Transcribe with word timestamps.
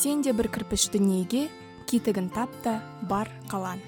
сен 0.00 0.22
де 0.24 0.32
бір 0.32 0.48
кірпіш 0.48 0.88
дүниеге 0.94 1.48
кетігін 1.90 2.30
тап 2.32 2.48
та 2.64 2.78
бар 3.04 3.28
қалан 3.52 3.82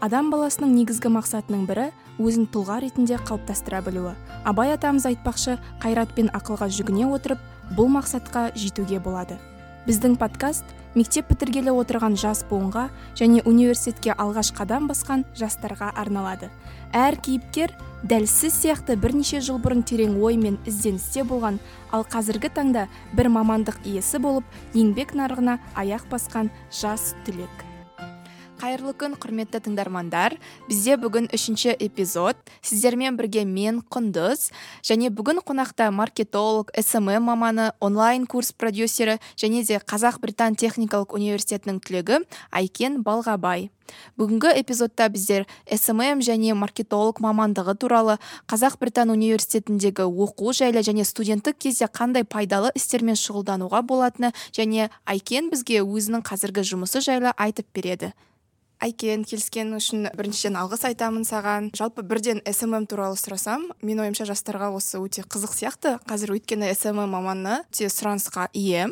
адам 0.00 0.30
баласының 0.32 0.72
негізгі 0.72 1.10
мақсатының 1.12 1.66
бірі 1.68 1.90
өзін 2.16 2.46
тұлға 2.48 2.78
ретінде 2.80 3.18
қалыптастыра 3.28 3.82
білуі. 3.84 4.14
Абай 4.48 4.72
атамыз 4.72 5.04
айтпақшы 5.10 5.58
қайрат 5.82 6.16
пен 6.16 6.32
ақылға 6.32 6.70
жүгіне 6.72 7.10
отырып 7.12 7.44
бұл 7.76 7.92
мақсатқа 7.92 8.50
жетуге 8.56 9.00
болады. 9.04 9.36
Біздің 9.86 10.18
подкаст 10.20 10.64
мектеп 10.94 11.30
бітіргелі 11.30 11.72
отырған 11.80 12.16
жас 12.20 12.42
буынға 12.50 12.88
және 13.16 13.40
университетке 13.48 14.12
алғаш 14.12 14.50
қадам 14.58 14.90
басқан 14.90 15.24
жастарға 15.38 15.88
арналады. 15.96 16.50
Әр 16.92 17.16
кейіпкер 17.16 17.72
дәл 18.02 18.26
сіз 18.28 18.58
сияқты 18.58 18.98
бірнеше 19.00 19.40
жыл 19.40 19.62
бұрын 19.62 19.80
терең 19.86 20.18
ой 20.20 20.36
мен 20.36 20.58
ізденісте 20.68 21.24
болған 21.24 21.62
ал 21.96 22.04
қазіргі 22.04 22.52
таңда 22.58 22.88
бір 23.16 23.32
мамандық 23.38 23.80
иесі 23.86 24.20
болып 24.20 24.44
еңбек 24.74 25.16
нарығына 25.16 25.58
аяқ 25.78 26.10
басқан 26.12 26.52
жас 26.68 27.14
түлек. 27.24 27.69
Қайырлы 28.60 28.92
күн 29.00 29.14
құрметті 29.16 29.62
тыңдармандар. 29.64 30.36
Бізде 30.68 30.98
бүгін 31.00 31.30
үшінші 31.32 31.72
эпизод. 31.80 32.36
Сіздермен 32.60 33.16
бірге 33.16 33.46
мен 33.48 33.80
құндыз. 33.88 34.50
Және 34.84 35.08
бүгін 35.08 35.40
қонақта 35.40 35.88
маркетолог 35.94 36.68
смм 36.76 37.24
маманы 37.24 37.70
онлайн 37.80 38.26
курс 38.26 38.52
продюсері 38.52 39.18
және 39.36 39.64
де 39.64 39.80
қазақ 39.80 40.20
британ 40.20 40.54
техникалық 40.60 41.16
университетінің 41.16 41.80
түлегі 41.80 42.20
айкен 42.52 43.00
балғабай. 43.02 43.70
Бүгінгі 44.18 44.52
эпизодта 44.60 45.08
біздер 45.08 45.46
смм 45.66 46.20
және 46.22 46.54
маркетолог 46.54 47.18
мамандығы 47.24 47.74
туралы 47.80 48.18
қазақ 48.46 48.78
британ 48.78 49.10
университетіндегі 49.10 50.06
оқу 50.06 50.54
жайлы 50.54 50.84
және 50.86 51.04
студенттік 51.04 51.58
кезде 51.58 51.88
қандай 51.90 52.24
пайдалы 52.24 52.70
істермен 52.78 53.18
шұғылдануға 53.18 53.82
болатыны 53.82 54.34
және 54.52 54.90
айкен 55.06 55.50
бізге 55.50 55.82
өзінің 55.82 56.22
қазіргі 56.22 56.66
жұмысы 56.74 57.02
жайлы 57.02 57.34
айтып 57.36 57.66
береді. 57.74 58.12
Айкен 58.80 59.24
келіскенің 59.28 59.76
үшін 59.78 60.08
біріншіден 60.16 60.56
алғыс 60.60 60.84
айтамын 60.88 61.26
саған. 61.28 61.70
Жалпы 61.76 62.04
бірден 62.06 62.40
смм 62.44 62.86
туралы 62.90 63.18
сұрасам 63.20 63.68
менің 63.84 64.06
ойымша 64.06 64.26
жастарға 64.30 64.70
осы 64.74 65.00
өте 65.00 65.24
қызық 65.24 65.54
сияқты. 65.56 65.96
Қазір 66.08 66.34
өйткені 66.36 66.72
смм 66.74 67.04
маманы 67.12 67.60
өте 67.68 67.90
сұранысқа 67.92 68.48
ие. 68.52 68.88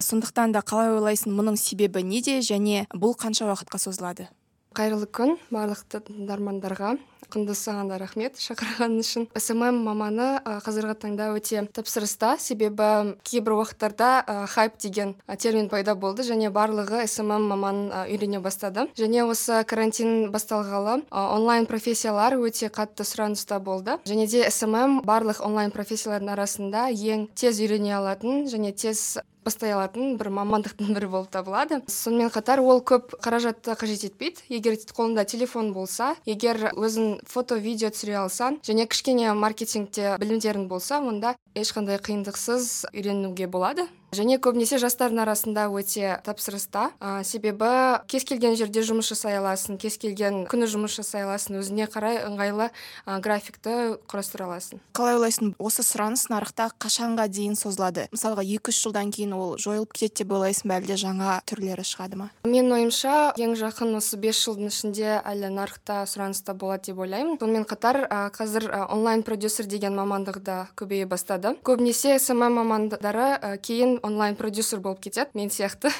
Сондықтан 0.00 0.54
да 0.54 0.62
қалай 0.62 0.94
ойлайсың 0.94 1.34
мұның 1.34 1.58
себебі 1.60 2.04
неде 2.06 2.38
және 2.40 2.86
бұл 2.94 3.16
қанша 3.18 3.50
уақытқа 3.50 3.82
созылады? 3.82 4.28
Қайырлы 4.72 5.10
күн 5.10 5.36
барлық 5.52 5.84
тыңдармандарға. 5.92 6.96
Құндыз 7.32 7.62
саған 7.66 7.88
да 7.90 7.98
рахмет 8.02 8.36
шақырғаның 8.42 9.00
үшін. 9.02 9.26
Смм 9.36 9.80
маманы 9.86 10.28
қазіргі 10.66 10.94
таңда 11.02 11.30
өте 11.36 11.64
тапсырыста. 11.72 12.36
Себебі 12.38 13.16
кейбір 13.24 13.56
уақыттарда 13.58 14.46
хайп 14.52 14.78
деген 14.82 15.14
термин 15.40 15.70
пайда 15.72 15.94
болды 15.96 16.26
және 16.28 16.52
барлығы 16.52 17.06
смм 17.08 17.48
маманын 17.52 18.06
үйрене 18.06 18.42
бастады. 18.44 18.86
Және 18.98 19.24
осы 19.24 19.62
карантин 19.68 20.30
басталғалы 20.32 21.02
онлайн 21.10 21.66
профессиялар 21.66 22.36
өте 22.36 22.68
қатты 22.68 23.06
сұраныста 23.08 23.58
болды. 23.60 23.98
Және 24.04 24.28
де 24.28 24.44
смм 24.50 25.00
барлық 25.06 25.42
онлайн 25.46 25.72
профессиялардың 25.74 26.34
арасында 26.36 26.88
ең 26.92 27.28
тез 27.34 27.60
үйрене 27.62 27.96
алатын 27.96 28.46
және 28.52 28.72
тез 28.76 29.18
бастай 29.44 29.74
алатын 29.74 30.16
бір 30.20 30.30
мамандықтың 30.34 30.92
бірі 30.96 31.08
болып 31.12 31.30
табылады. 31.34 31.80
Сонымен 31.90 32.30
қатар 32.32 32.62
ол 32.62 32.82
көп 32.82 33.16
қаражатты 33.22 33.76
қажет 33.78 34.06
етпейді. 34.08 34.44
Егер 34.52 34.78
қолында 34.94 35.24
телефон 35.28 35.72
болса 35.74 36.14
егер 36.26 36.72
өзің 36.72 37.20
фото 37.28 37.58
видео 37.58 37.90
түсіре 37.92 38.18
алсаң 38.22 38.60
және 38.66 38.86
кішкене 38.86 39.32
маркетингте 39.34 40.16
білімдерің 40.22 40.68
болса 40.70 41.00
онда 41.00 41.34
ешқандай 41.54 41.98
қиындықсыз 42.02 42.92
үйренуге 42.92 43.46
болады. 43.46 43.88
Және 44.12 44.36
көбінесе 44.44 44.76
жастардың 44.76 45.22
арасында 45.22 45.62
өте 45.72 46.18
тапсырыста. 46.20 46.90
Ә, 47.00 47.24
себебі 47.24 47.68
кез 48.12 48.26
келген 48.28 48.58
жерде 48.60 48.82
жұмыс 48.84 49.08
жасай 49.08 49.38
аласың 49.38 49.78
кез 49.80 49.96
келген 49.96 50.42
күні 50.52 50.66
жұмыс 50.68 50.98
жасай 50.98 51.24
аласың 51.24 51.56
өзіне 51.62 51.86
қарай 51.88 52.20
ыңғайлы 52.26 52.66
ә, 52.68 53.16
графикті 53.24 53.96
құрастыра 54.12 54.50
аласың. 54.50 54.82
Қалай 54.92 55.16
ойлайсың 55.16 55.54
осы 55.56 55.80
сұраныс 55.80 56.26
нарықта 56.28 56.68
қашанға 56.76 57.24
дейін 57.32 57.56
созылады? 57.56 58.04
Мысалға 58.12 58.44
екі 58.44 58.68
үш 58.68 58.82
жылдан 58.84 59.14
кейін 59.16 59.32
ол 59.32 59.56
жойылып 59.56 59.96
кетеді 59.96 60.26
деп 60.26 60.36
ойлайсың 60.36 60.68
ба 60.68 60.76
әлде 60.82 61.00
жаңа 61.00 61.38
түрлері 61.48 61.86
шығады 61.88 62.20
ма? 62.20 62.28
Менің 62.44 62.76
ойымша 62.82 63.16
ең 63.40 63.56
жақын 63.56 63.96
осы 63.96 64.20
бес 64.20 64.44
жылдың 64.44 64.68
ішінде 64.68 65.22
әлі 65.24 65.48
нарықта 65.56 66.02
сұраныста 66.04 66.52
болады 66.52 66.92
деп 66.92 67.00
ойлаймын. 67.00 67.40
Сонымен 67.40 67.64
қатар 67.64 68.02
ә, 68.04 68.28
қазір 68.36 68.68
онлайн 68.92 69.24
продюсер 69.24 69.64
деген 69.64 69.96
мамандық 69.96 70.42
да 70.44 70.60
көбейе 70.76 71.08
бастады. 71.08 71.41
Көбінесе 71.66 72.18
смм 72.22 72.54
мамандары 72.56 73.58
кейін 73.62 73.98
онлайн 74.06 74.36
продюсер 74.38 74.80
болып 74.80 75.00
кетеді 75.02 75.34
мен 75.34 75.50
сияқты. 75.50 75.90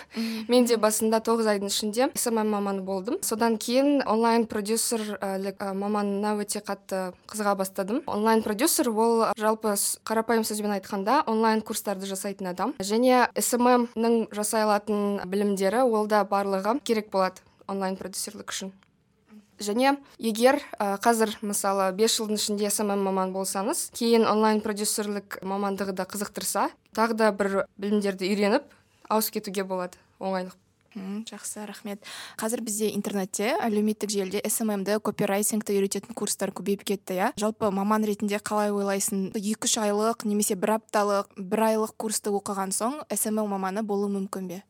Мен 0.49 0.65
де 0.65 0.77
басында 0.77 1.19
тоғыз 1.25 1.49
айдың 1.51 1.73
ішінде 1.73 2.09
смм 2.15 2.47
маманы 2.53 2.83
болдым. 2.87 3.19
Содан 3.23 3.59
кейін 3.59 4.03
онлайн 4.07 4.47
продюсер 4.47 5.03
маманына 5.59 6.37
өте 6.39 6.63
қатты 6.63 7.13
қызыға 7.27 7.57
бастадым. 7.59 8.03
Онлайн 8.07 8.43
продюсер 8.43 8.89
ол 8.91 9.27
жалпы 9.37 9.75
қарапайым 10.07 10.47
сөзбен 10.47 10.79
айтқанда 10.79 11.25
онлайн 11.27 11.61
курстарды 11.61 12.07
жасайтын 12.07 12.53
адам. 12.55 12.75
Және 12.79 13.27
сммнің 13.35 14.29
жасай 14.31 14.63
алатын 14.63 15.21
білімдері 15.27 15.83
ол 15.83 16.07
да 16.07 16.23
барлығы 16.25 16.79
керек 16.85 17.11
болады 17.11 17.43
онлайн 17.67 17.97
продюсерлік 17.97 18.51
үшін. 18.53 18.73
Және 19.61 19.97
егер 20.19 20.61
ә, 20.79 20.97
қазір 21.03 21.35
мысалы 21.43 21.91
бес 21.97 22.17
жылдың 22.19 22.41
ішінде 22.41 22.71
смм 22.71 23.03
маман 23.05 23.35
болсаңыз 23.35 23.91
кейін 23.97 24.27
онлайн 24.29 24.63
продюсерлік 24.65 25.41
мамандығы 25.43 25.97
да 25.99 26.07
қызықтырса 26.09 26.71
тағы 26.97 27.19
да 27.19 27.33
бір 27.33 27.65
білімдерді 27.77 28.31
үйреніп 28.33 28.69
ауысып 29.09 29.41
кетуге 29.41 29.65
болады 29.65 30.01
оңайлық. 30.21 30.57
М, 30.95 31.25
жақсы 31.25 31.65
рахмет. 31.65 32.03
Қазір 32.37 32.61
бізде 32.61 32.91
интернетте 32.93 33.55
әлеуметтік 33.65 34.13
желіде 34.13 34.43
сммді 34.45 34.99
копирайтингті 35.01 35.73
үйрететін 35.79 36.13
курстар 36.13 36.53
көбейіп 36.53 36.85
кетті 36.85 37.17
иә? 37.17 37.31
Жалпы 37.41 37.71
маман 37.73 38.05
ретінде 38.05 38.37
қалай 38.37 38.75
ойлайсың? 38.77 39.31
Екі 39.33 39.71
үш 39.71 39.79
айлық 39.81 40.27
немесе 40.29 40.55
бір 40.55 40.77
апталық 40.77 41.33
бір 41.39 41.65
айлық 41.71 41.97
курсты 41.97 42.29
оқыған 42.29 42.77
соң 42.77 43.01
смм 43.09 43.49
маманы 43.55 43.83
болуы 43.83 44.13
мүмкін 44.13 44.53
бе? 44.53 44.61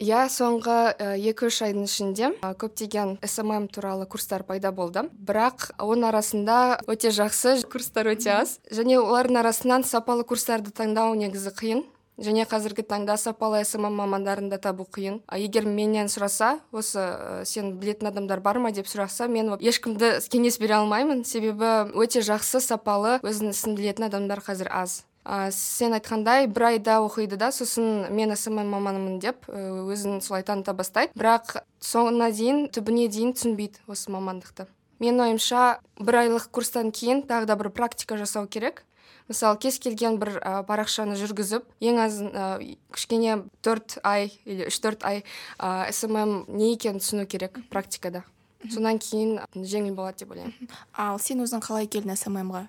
Иә 0.00 0.24
соңғы 0.32 0.78
екі 1.20 1.50
үш 1.50 1.60
айдың 1.68 1.84
ішінде 1.84 2.32
көптеген 2.40 3.18
смм 3.22 3.68
туралы 3.68 4.08
курстар 4.08 4.42
пайда 4.48 4.72
болды. 4.72 5.04
Бірақ 5.12 5.70
оның 5.78 6.08
арасында 6.08 6.80
өте 6.88 7.12
жақсы 7.12 7.60
курстар 7.70 8.08
өте 8.14 8.32
аз. 8.40 8.58
Және 8.72 8.98
олардың 8.98 9.42
арасынан 9.44 9.84
сапалы 9.84 10.24
курстарды 10.24 10.72
таңдау 10.72 11.14
негізі 11.20 11.52
қиын. 11.52 11.84
Және 12.20 12.44
қазіргі 12.44 12.84
таңда 12.84 13.14
сапалы 13.16 13.62
смм 13.64 13.94
мамандарын 13.96 14.50
да 14.52 14.58
табу 14.60 14.84
қиын. 14.84 15.22
Егер 15.36 15.64
менен 15.64 16.08
сұраса 16.12 16.58
осы 16.72 17.04
сен 17.48 17.78
білетін 17.80 18.10
адамдар 18.10 18.42
бар 18.44 18.58
ма 18.60 18.72
деп 18.76 18.88
сұраса 18.88 19.28
мен 19.28 19.54
ешкімді 19.56 20.18
кеңес 20.28 20.60
бере 20.60 20.76
алмаймын. 20.82 21.24
Себебі 21.24 21.92
өте 21.96 22.20
жақсы 22.20 22.60
сапалы 22.60 23.20
өзінің 23.24 23.56
ісін 23.56 23.76
білетін 23.78 24.10
адамдар 24.10 24.44
қазір 24.44 24.68
аз. 24.68 25.04
Ә, 25.24 25.50
сен 25.52 25.94
айтқандай 25.96 26.46
бір 26.48 26.66
айда 26.72 26.98
оқиды 27.04 27.36
да 27.40 27.50
сосын 27.52 28.08
мен 28.14 28.34
смм 28.36 28.66
маманымын 28.72 29.18
деп 29.20 29.48
өзін 29.48 30.20
солай 30.24 30.42
таныта 30.42 30.74
бастайды. 30.74 31.12
Бірақ 31.18 31.60
соңына 31.80 32.30
дейін 32.32 32.68
түбіне 32.72 33.08
дейін 33.08 33.34
түсінбейді 33.36 33.84
осы 33.90 34.12
мамандықты. 34.12 34.66
Менің 35.00 35.30
ойымша 35.30 35.80
бір 36.00 36.22
айлық 36.24 36.50
курстан 36.52 36.92
кейін 36.92 37.24
тағы 37.28 37.48
да 37.48 37.56
бір 37.56 37.70
практика 37.70 38.18
жасау 38.20 38.46
керек. 38.46 38.84
Мысалы 39.30 39.60
кез 39.62 39.78
келген 39.78 40.18
бір 40.18 40.40
ә, 40.42 40.64
парақшаны 40.66 41.14
жүргізіп 41.14 41.68
ең 41.80 42.00
аз 42.02 42.18
ә, 42.18 42.76
кішкене 42.92 43.44
төрт 43.62 44.00
ай 44.02 44.32
или 44.44 44.66
үш 44.66 44.80
төрт 44.82 45.06
ай 45.06 45.22
ә, 45.56 45.92
смм 45.94 46.44
не 46.48 46.72
екенін 46.74 46.98
түсіну 46.98 47.28
керек 47.30 47.60
практикада. 47.70 48.24
Содан 48.68 48.98
кейін 48.98 49.38
жеңіл 49.54 49.94
болады 49.94 50.24
деп 50.24 50.34
ойлаймын. 50.34 50.68
Ал 50.92 51.22
сен 51.22 51.40
өзің 51.46 51.62
қалай 51.64 51.86
келдің 51.88 52.18
сммға? 52.18 52.66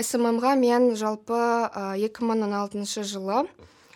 Сммға 0.00 0.54
мен 0.56 0.92
жалпы 0.96 1.40
екі 2.00 2.24
мың 2.24 2.46
он 2.46 2.54
алтыншы 2.56 3.04
жылы 3.04 3.42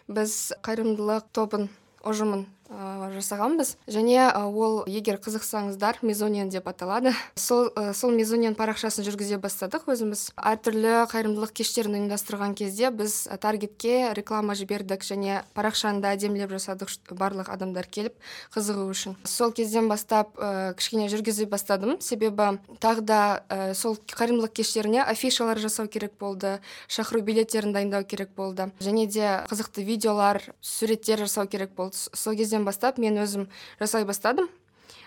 біз 0.09 0.53
қайырымдылық 0.67 1.31
тобын 1.33 1.71
ұжымын 2.05 2.45
ә, 2.71 3.11
жасағанбыз. 3.15 3.77
Және 3.87 4.31
ол 4.47 4.83
егер 4.87 5.19
қызықсаңыздар 5.23 6.01
мезониан 6.03 6.51
деп 6.51 6.69
аталады. 6.69 7.13
Сол 7.37 7.71
ә, 7.75 7.93
сол 7.95 8.13
мезониан 8.17 8.57
парақшасын 8.59 9.07
жүргізе 9.07 9.39
бастадық 9.43 9.89
өзіміз. 9.93 10.31
Әртүрлі 10.37 11.07
қайырымдылық 11.13 11.53
кештерін 11.57 11.99
ұйымдастырған 12.01 12.57
кезде 12.59 12.91
біз 12.91 13.29
таргетке 13.41 14.13
реклама 14.17 14.57
жібердік 14.59 15.05
және 15.07 15.43
парақшаны 15.55 16.03
да 16.03 16.15
әдемілеп 16.17 16.51
жасадық 16.57 17.15
барлық 17.17 17.51
адамдар 17.53 17.87
келіп 17.87 18.17
қызығу 18.55 18.89
үшін. 18.91 19.17
Сол 19.25 19.53
кезден 19.53 19.89
бастап 19.89 20.35
ә, 20.39 20.75
кішкене 20.77 21.09
жүргізе 21.13 21.47
бастадым. 21.51 22.01
Себебі 22.01 22.59
тағы 22.83 23.07
да 23.07 23.21
ә, 23.49 23.75
сол 23.75 23.99
қайырымдылық 24.11 24.57
кештеріне 24.57 25.03
афишалар 25.05 25.59
жасау 25.63 25.89
керек 25.89 26.17
болды 26.19 26.59
шақыру 26.89 27.23
билеттерін 27.23 27.73
дайындау 27.73 28.05
керек 28.05 28.31
болды 28.37 28.71
және 28.81 29.07
де 29.07 29.29
қызықты 29.51 29.85
видеолар 29.85 30.43
суреттер 30.61 31.25
жасау 31.25 31.47
керек 31.47 31.75
болды. 31.77 31.97
Сол 32.13 32.35
кезде 32.37 32.56
бастап 32.65 32.97
мен 32.99 33.19
өзім 33.21 33.51
жасай 33.81 34.07
бастадым. 34.09 34.49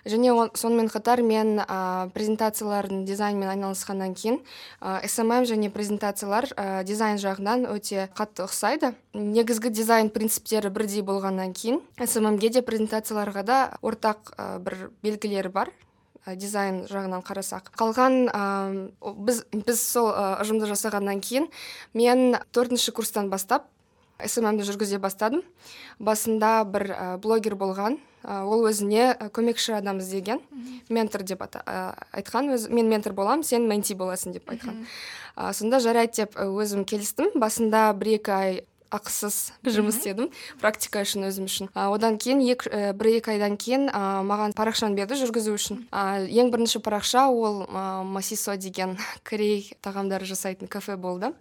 Және 0.08 0.32
сонымен 0.56 0.88
қатар 0.88 1.20
мен 1.26 1.60
ә, 1.60 2.08
презентациялардың 2.16 3.04
дизайнмен 3.08 3.50
айналысқаннан 3.52 4.14
кейін 4.16 4.40
ә, 4.80 5.02
смм 5.08 5.44
және 5.50 5.70
презентациялар 5.74 6.48
ә, 6.56 6.84
дизайн 6.88 7.20
жағынан 7.20 7.68
өте 7.68 8.08
қатты 8.16 8.46
ұқсайды. 8.46 8.94
Негізгі 9.14 9.72
дизайн 9.76 10.10
принциптері 10.14 10.72
бірдей 10.72 11.04
болғаннан 11.04 11.52
кейін 11.54 11.82
сммге 12.00 12.50
де 12.50 12.64
презентацияларға 12.64 13.44
да 13.44 13.60
ортақ 13.82 14.32
ә, 14.38 14.60
бір 14.64 14.90
белгілері 15.04 15.52
бар 15.52 15.74
дизайн 16.28 16.86
жағынан 16.88 17.24
қарасақ. 17.26 17.74
Қалған 17.76 18.30
ә, 18.32 18.44
біз 19.02 19.44
біз 19.52 19.84
сол 19.84 20.14
ұжымды 20.14 20.70
жасағаннан 20.70 21.20
кейін 21.24 21.50
мен 21.94 22.38
төртінші 22.56 22.96
курстан 22.96 23.30
бастап 23.34 23.68
сммді 24.28 24.66
жүргізе 24.68 25.00
бастадым. 25.00 25.44
Басында 26.00 26.64
бір 26.68 26.86
ә, 26.92 27.08
блогер 27.22 27.56
болған. 27.60 28.00
Ә, 28.24 28.44
ол 28.44 28.68
өзіне 28.68 29.14
көмекші 29.36 29.78
адам 29.78 30.02
іздеген. 30.04 30.42
Ментор 30.90 31.24
деп 31.24 31.44
ә, 31.46 31.94
айтқан. 32.12 32.52
Өз 32.56 32.68
мен 32.70 32.90
ментор 32.92 33.14
боламын 33.14 33.46
сен 33.48 33.68
менти 33.70 33.96
боласың 33.96 34.36
деп 34.36 34.50
айтқан. 34.52 34.84
Ә, 35.36 35.54
сонда 35.54 35.80
жарайды 35.80 36.24
деп 36.24 36.36
өзім 36.36 36.84
келістім. 36.86 37.38
Басында 37.40 37.92
бір 37.94 38.18
екі 38.20 38.36
ай 38.36 38.62
ақысыз 38.90 39.38
жұмыс 39.66 40.00
істедім. 40.00 40.30
Практика 40.62 41.04
үшін 41.06 41.28
өзім 41.30 41.48
үшін. 41.50 41.70
А, 41.74 41.90
одан 41.94 42.18
кейін 42.22 42.42
екі 42.44 42.72
ә, 42.74 42.94
бір 42.98 43.12
екі 43.20 43.36
айдан 43.36 43.58
кейін 43.62 43.88
ә, 43.90 44.22
маған 44.26 44.56
парақшаны 44.58 44.98
берді 44.98 45.20
жүргізу 45.22 45.54
үшін. 45.56 45.84
А, 45.92 46.20
ең 46.26 46.50
бірінші 46.54 46.82
парақша 46.86 47.28
ол 47.30 47.64
ә, 47.68 48.04
масисо 48.04 48.58
деген 48.58 48.98
корей 49.28 49.70
тағамдары 49.86 50.26
жасайтын 50.30 50.68
кафе 50.68 50.98
болды. 50.98 51.34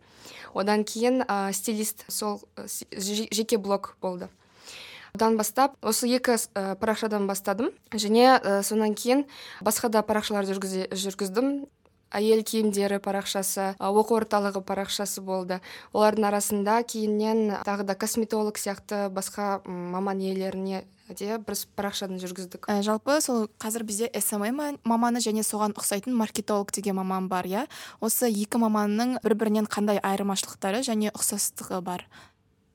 Одан 0.58 0.84
кейін 0.84 1.22
ә, 1.22 1.52
стилист 1.52 2.04
сол 2.08 2.42
жеке 2.66 3.58
блог 3.58 3.96
болды. 4.02 4.28
Одан 5.14 5.38
бастап 5.38 5.76
осы 5.82 6.08
екі 6.10 6.36
ә, 6.36 6.74
парақшадан 6.78 7.26
бастадым. 7.26 7.72
Және 7.92 8.38
ә, 8.38 8.60
содан 8.62 8.94
кейін 8.94 9.24
басқа 9.64 9.88
да 9.88 10.02
парақшалар 10.02 10.46
жүргіздім. 10.46 11.66
Әйел 12.08 12.40
киімдері 12.40 13.02
парақшасы 13.04 13.74
оқу 13.76 14.16
орталығы 14.16 14.62
парақшасы 14.64 15.20
болды. 15.20 15.58
Олардың 15.92 16.28
арасында 16.30 16.78
кейіннен 16.88 17.58
тағы 17.68 17.84
да 17.84 17.94
косметолог 17.94 18.56
сияқты 18.56 19.08
басқа 19.12 19.60
маман 19.66 20.22
иелеріне 20.24 20.86
де 21.16 21.38
бір 21.38 21.56
парақшаны 21.78 22.18
жүргіздік. 22.20 22.68
Ә, 22.68 22.82
жалпы 22.84 23.20
сол 23.24 23.48
қазір 23.60 23.84
бізде 23.88 24.10
смм 24.20 24.78
маманы 24.84 25.22
және 25.24 25.44
соған 25.46 25.74
ұқсайтын 25.78 26.16
маркетолог 26.16 26.72
деген 26.74 26.98
маман 27.00 27.28
бар 27.28 27.48
иә? 27.48 27.66
Осы 28.00 28.28
екі 28.28 28.60
маманның 28.60 29.18
бір 29.24 29.34
бірінен 29.38 29.70
қандай 29.70 30.00
айырмашылықтары 30.02 30.82
және 30.86 31.12
ұқсастығы 31.14 31.80
бар? 31.82 32.04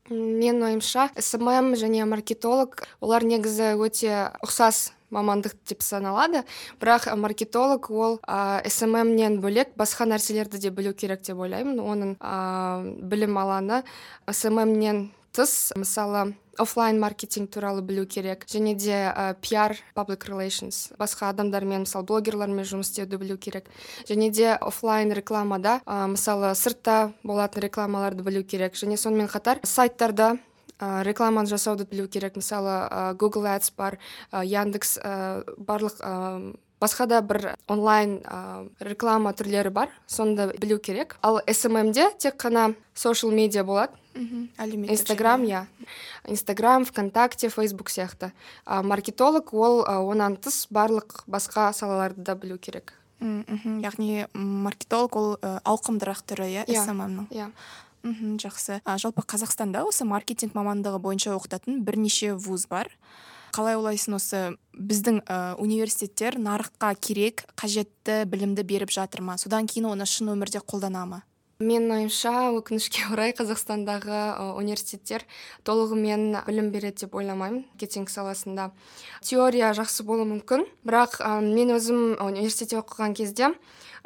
Менің 0.10 0.66
ойымша 0.68 1.12
смм 1.16 1.74
және 1.80 2.04
маркетолог 2.10 2.82
олар 3.00 3.24
негізі 3.24 3.74
өте 3.80 4.34
ұқсас 4.44 4.92
мамандық 5.14 5.56
деп 5.70 5.84
саналады. 5.86 6.44
Бірақ 6.82 7.08
маркетолог 7.16 7.90
ол 7.92 8.20
ә, 8.28 8.66
сммнен 8.68 9.40
бөлек 9.44 9.78
басқа 9.80 10.10
нәрселерді 10.10 10.60
де 10.60 10.74
білу 10.74 10.94
керек 10.94 11.24
деп 11.24 11.40
ойлаймын. 11.40 11.80
Оның 11.80 12.16
ә, 12.20 12.84
білім 13.00 13.38
алаңы 13.40 13.84
сммнен 14.28 15.12
тыс. 15.32 15.72
Мысалы 15.78 16.34
офлайн 16.58 17.00
маркетинг 17.00 17.50
туралы 17.52 17.82
білу 17.82 18.06
керек. 18.06 18.46
Және 18.48 18.76
де 18.76 18.94
ә, 19.10 19.34
пиар 19.42 19.78
паблик 19.96 20.26
relations 20.30 20.94
басқа 21.00 21.32
адамдармен 21.34 21.86
мысалы 21.86 22.06
блогерлармен 22.06 22.66
жұмыс 22.66 22.92
істеуді 22.92 23.18
білу 23.18 23.38
керек. 23.38 23.70
Және 24.10 24.30
де 24.32 24.54
офлайн 24.56 25.14
рекламада 25.14 25.82
ә, 25.86 26.08
мысалы 26.08 26.54
сыртта 26.56 27.14
болатын 27.24 27.64
рекламаларды 27.66 28.24
білу 28.24 28.44
керек. 28.44 28.76
Және 28.78 28.98
сонымен 28.98 29.32
қатар 29.32 29.64
сайттарда 29.66 30.38
ә, 30.80 31.04
рекламаны 31.04 31.50
жасауды 31.50 31.88
білу 31.90 32.08
керек. 32.08 32.36
Мысалы 32.36 32.86
ә, 32.86 33.16
google 33.18 33.50
ads 33.50 33.74
бар 33.78 33.98
ә, 34.32 34.46
яндекс 34.46 35.00
ә, 35.02 35.44
барлық 35.58 35.98
басқа 36.84 37.08
да 37.08 37.22
бір 37.24 37.56
онлайн 37.72 38.20
ә, 38.28 38.68
реклама 38.84 39.32
түрлері 39.32 39.72
бар 39.72 39.92
соны 40.08 40.36
да 40.36 40.48
білу 40.52 40.80
керек. 40.84 41.18
Ал 41.24 41.40
сммде 41.48 42.10
тек 42.20 42.36
қана 42.36 42.74
social 42.96 43.32
медиа 43.32 43.64
болады. 43.64 43.96
Инстаграм 44.16 45.44
иә. 45.44 45.66
Инстаграм 46.28 46.86
вконтакте 46.86 47.50
фейсбук 47.50 47.90
сияқты. 47.90 48.32
А 48.66 48.84
маркетолог 48.84 49.54
ол 49.54 49.82
онан 49.88 50.36
тыс 50.36 50.68
барлық 50.70 51.24
басқа 51.28 51.72
салаларды 51.74 52.22
да 52.22 52.36
білу 52.36 52.58
керек. 52.58 52.94
Мхм 53.20 53.80
яғни 53.80 54.28
маркетолог 54.34 55.16
ол 55.16 55.30
ауқымдырақ 55.42 56.22
түрі 56.28 56.50
иә 56.52 56.68
сммнің 56.68 57.32
иә. 57.32 57.50
Мхм 58.04 58.36
жақсы. 58.36 58.82
А, 58.84 58.98
жалпы 58.98 59.24
қазақстанда 59.24 59.86
осы 59.88 60.04
маркетинг 60.04 60.54
мамандығы 60.54 61.00
бойынша 61.00 61.38
оқытатын 61.38 61.82
бірнеше 61.88 62.34
вуз 62.36 62.68
бар. 62.68 62.92
Қалай 63.54 63.78
ойлайсың 63.78 64.18
осы? 64.18 64.42
Біздің 64.74 65.22
ә, 65.30 65.54
университеттер 65.62 66.40
нарыққа 66.42 66.96
керек 66.98 67.46
қажетті 67.60 68.24
білімді 68.26 68.66
беріп 68.66 68.92
жатыр 68.94 69.22
ма? 69.22 69.38
Содан 69.38 69.70
кейін 69.70 69.92
оны 69.92 70.08
шын 70.10 70.34
өмірде 70.34 70.64
қолдана 70.66 71.06
ма? 71.06 71.22
Менің 71.62 71.94
ойымша 71.96 72.32
өкінішке 72.58 73.06
орай 73.14 73.32
қазақстандағы 73.38 74.20
университеттер 74.58 75.24
толығымен 75.64 76.42
білім 76.48 76.72
береді 76.74 77.06
деп 77.06 77.14
ойламаймын 77.16 77.62
маркетинг 77.70 78.10
саласында 78.10 78.72
теория 79.22 79.70
жақсы 79.78 80.04
болуы 80.04 80.26
мүмкін. 80.34 80.66
Бірақ 80.84 81.22
мен 81.46 81.76
өзім 81.78 82.18
университетте 82.26 82.82
оқыған 82.82 83.14
кезде 83.16 83.54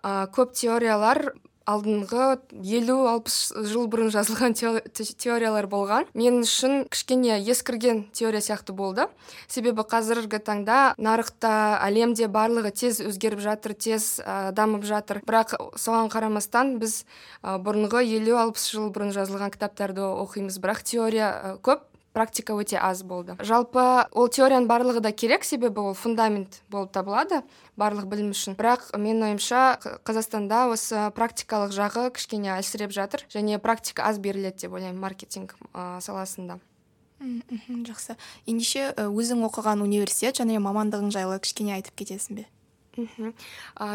көп 0.03 0.53
теориялар 0.59 1.31
алдыңғы 1.67 2.27
елу 2.63 2.97
алпыс 3.11 3.51
жыл 3.67 3.87
бұрын 3.91 4.11
жазылған 4.13 4.55
теориялар 4.57 5.67
болған. 5.67 6.07
Мен 6.17 6.39
үшін 6.45 6.85
кішкене 6.91 7.41
ескірген 7.43 8.05
теория 8.15 8.41
сияқты 8.41 8.73
болды. 8.77 9.07
Себебі 9.51 9.83
қазіргі 9.87 10.39
таңда 10.39 10.93
нарықта 10.97 11.81
әлемде 11.83 12.29
барлығы 12.31 12.71
тез 12.71 13.01
өзгеріп 13.03 13.43
жатыр 13.43 13.75
тез 13.75 14.17
ә, 14.23 14.53
дамып 14.55 14.87
жатыр. 14.87 15.21
Бірақ 15.27 15.57
соған 15.75 16.07
қарамастан 16.13 16.77
біз 16.79 17.01
ә, 17.43 17.57
бұрынғы 17.59 18.05
елу 18.15 18.39
алпыс 18.39 18.71
жыл 18.71 18.89
бұрын 18.95 19.11
жазылған 19.15 19.51
кітаптарды 19.51 20.07
оқимыз. 20.07 20.61
Бірақ 20.63 20.83
теория 20.87 21.59
көп. 21.61 21.83
Практика 22.17 22.55
өте 22.57 22.79
аз 22.81 23.03
болды. 23.05 23.35
Жалпы 23.45 23.83
ол 24.09 24.29
теорияның 24.33 24.65
барлығы 24.69 25.03
да 25.05 25.11
керек 25.13 25.45
себебі 25.45 25.91
ол 25.91 25.93
фундамент 25.93 26.63
болып 26.73 26.89
табылады 26.95 27.43
барлық 27.77 28.07
білім 28.09 28.31
үшін. 28.33 28.57
Бірақ 28.57 28.89
менің 28.97 29.27
ойымша 29.29 29.77
қазақстанда 30.07 30.63
осы 30.73 31.03
практикалық 31.13 31.75
жағы 31.77 32.07
кішкене 32.17 32.55
әлсіреп 32.57 32.95
жатыр 32.95 33.27
және 33.29 33.61
практика 33.61 34.07
аз 34.09 34.17
беріледі 34.17 34.65
деп 34.65 34.73
ойлаймын 34.73 35.01
маркетинг 35.01 35.53
ә, 35.73 36.01
саласында. 36.01 36.57
Мхм 37.21 37.85
жақсы. 37.85 38.17
Ендеше 38.49 38.91
өзің 38.97 39.45
оқыған 39.47 39.85
университет 39.85 40.41
және 40.41 40.57
мамандығың 40.61 41.13
жайлы 41.13 41.37
кішкене 41.41 41.77
айтып 41.77 42.01
кетесің 42.01 42.41
бе? 42.41 42.47
Мхм 42.97 43.33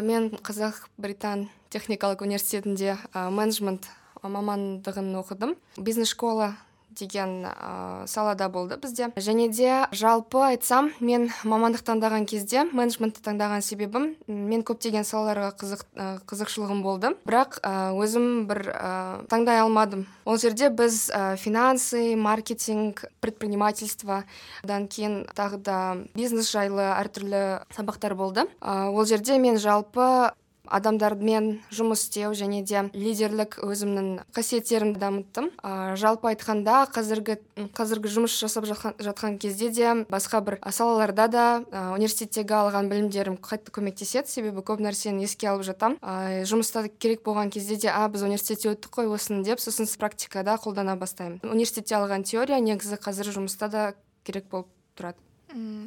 мен 0.07 0.29
қазақ 0.39 0.85
британ 0.97 1.49
техникалық 1.71 2.23
университетінде 2.23 2.95
ә, 3.11 3.27
менеджмент 3.31 3.91
мамандығын 4.23 5.11
оқыдым. 5.19 5.57
Бизнес 5.77 6.15
школа 6.15 6.53
деген 6.97 7.45
ә, 7.49 8.05
салада 8.07 8.49
болды 8.49 8.77
бізде. 8.77 9.09
Және 9.15 9.49
де 9.49 9.87
жалпы 9.91 10.41
айтсам 10.53 10.91
мен 10.99 11.29
мамандық 11.43 11.83
таңдаған 11.87 12.27
кезде 12.29 12.65
менеджментті 12.71 13.23
таңдаған 13.25 13.63
себебім 13.65 14.13
мен 14.27 14.63
көптеген 14.65 15.07
салаларға 15.07 15.53
қызық 15.59 15.85
ә, 15.95 16.09
қызықшылығым 16.29 16.83
болды. 16.85 17.13
Бірақ 17.27 17.59
өзім 17.99 18.45
бір 18.49 18.63
ә, 18.73 18.91
таңдай 19.31 19.63
алмадым. 19.63 20.05
Ол 20.25 20.37
жерде 20.37 20.69
біз 20.69 21.09
ә, 21.09 21.35
финансы 21.37 22.15
маркетинг 22.15 23.05
предпринимательство 23.23 24.23
одан 24.63 24.87
кейін 24.87 25.23
тағы 25.35 25.59
да 25.63 25.79
бизнес 26.15 26.51
жайлы 26.51 26.85
әртүрлі 26.93 27.63
сабақтар 27.75 28.15
болды. 28.15 28.47
Ол 28.61 29.05
жерде 29.05 29.37
мен 29.39 29.57
жалпы 29.57 30.33
адамдармен 30.67 31.59
жұмыс 31.73 32.05
істеу 32.05 32.33
және 32.37 32.63
де 32.63 32.85
лидерлік 32.93 33.57
өзімнің 33.63 34.23
қасиеттерімді 34.35 34.99
дамыттым. 35.01 35.49
Ә, 35.59 35.95
жалпы 35.99 36.31
айтқанда 36.31 36.85
қазіргі 36.93 37.37
қазіргі 37.75 38.11
жұмыс 38.13 38.37
жасап 38.39 38.67
жатқан, 38.67 39.37
кезде 39.39 39.69
де 39.69 39.91
басқа 40.09 40.41
бір 40.45 40.59
салаларда 40.71 41.27
да 41.27 41.45
ә, 41.67 41.83
университеттегі 41.97 42.55
алған 42.61 42.89
білімдерім 42.91 43.37
қатты 43.43 43.73
көмектеседі. 43.75 44.31
Себебі 44.31 44.63
көп 44.63 44.79
нәрсені 44.83 45.27
еске 45.27 45.51
алып 45.51 45.67
жатам. 45.67 45.97
Ә, 46.01 46.45
жұмыста 46.47 46.87
керек 46.87 47.25
болған 47.27 47.51
кезде 47.51 47.75
де 47.75 47.91
а 47.91 48.07
біз 48.07 48.23
университетте 48.23 48.71
өттік 48.71 49.01
қой 49.01 49.11
осыны 49.11 49.43
деп 49.43 49.59
сосын 49.59 49.89
практикада 49.99 50.55
қолдана 50.63 50.95
бастаймын. 50.95 51.41
Университетте 51.43 51.99
алған 51.99 52.23
теория 52.23 52.61
негізі 52.63 52.97
қазір 53.03 53.33
жұмыста 53.35 53.69
да 53.69 53.93
керек 54.23 54.47
болып 54.49 54.71
тұрады. 54.95 55.19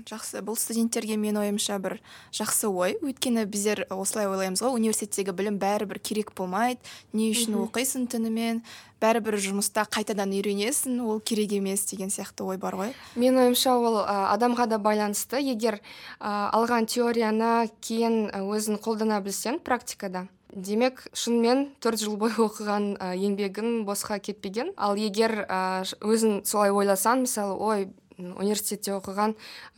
Жақсы. 0.07 0.41
Бұл 0.47 0.57
студенттерге 0.59 1.17
менің 1.21 1.43
ойымша 1.43 1.79
бір 1.83 1.99
жақсы 2.35 2.69
ой. 2.71 2.97
Өйткені 3.03 3.47
біздер 3.51 3.85
осылай 3.91 4.29
ойлаймыз 4.31 4.63
ғой 4.63 4.77
университеттегі 4.79 5.35
білім 5.37 5.59
бәрібір 5.63 6.01
керек 6.01 6.33
болмайды. 6.37 6.81
Не 7.13 7.31
үшін 7.33 7.59
оқисың 7.65 8.07
түнімен? 8.13 8.63
Бәрібір 9.03 9.37
жұмыста 9.43 9.85
қайтадан 9.93 10.33
үйренесің 10.33 11.03
ол 11.05 11.21
керек 11.21 11.53
емес 11.59 11.85
деген 11.91 12.09
сияқты 12.09 12.47
ой 12.47 12.57
бар 12.57 12.79
ғой. 12.79 12.95
Менің 13.17 13.43
ойымша 13.45 13.75
ол 13.77 14.01
ә, 14.01 14.33
адамға 14.33 14.71
да 14.71 14.79
байланысты. 14.79 15.43
Егер 15.43 15.83
ә, 16.19 16.49
алған 16.57 16.89
теорияны 16.89 17.69
кейін 17.85 18.31
өзің 18.33 18.81
қолдана 18.81 19.21
білсең 19.21 19.61
практикада. 19.61 20.29
Демек 20.57 21.03
шынымен 21.13 21.67
төрт 21.85 22.01
жыл 22.01 22.17
бойы 22.17 22.39
оқыған 22.41 22.95
ә, 22.97 23.13
еңбегің 23.21 23.85
босқа 23.85 24.17
кетпеген. 24.25 24.73
Ал 24.81 24.97
егер 24.97 25.43
ә, 25.45 25.85
өзің 26.01 26.47
солай 26.49 26.73
ойласаң 26.73 27.27
мысалы 27.27 27.59
ой 27.61 27.89
университетте 28.19 28.95
оқыған 28.97 29.35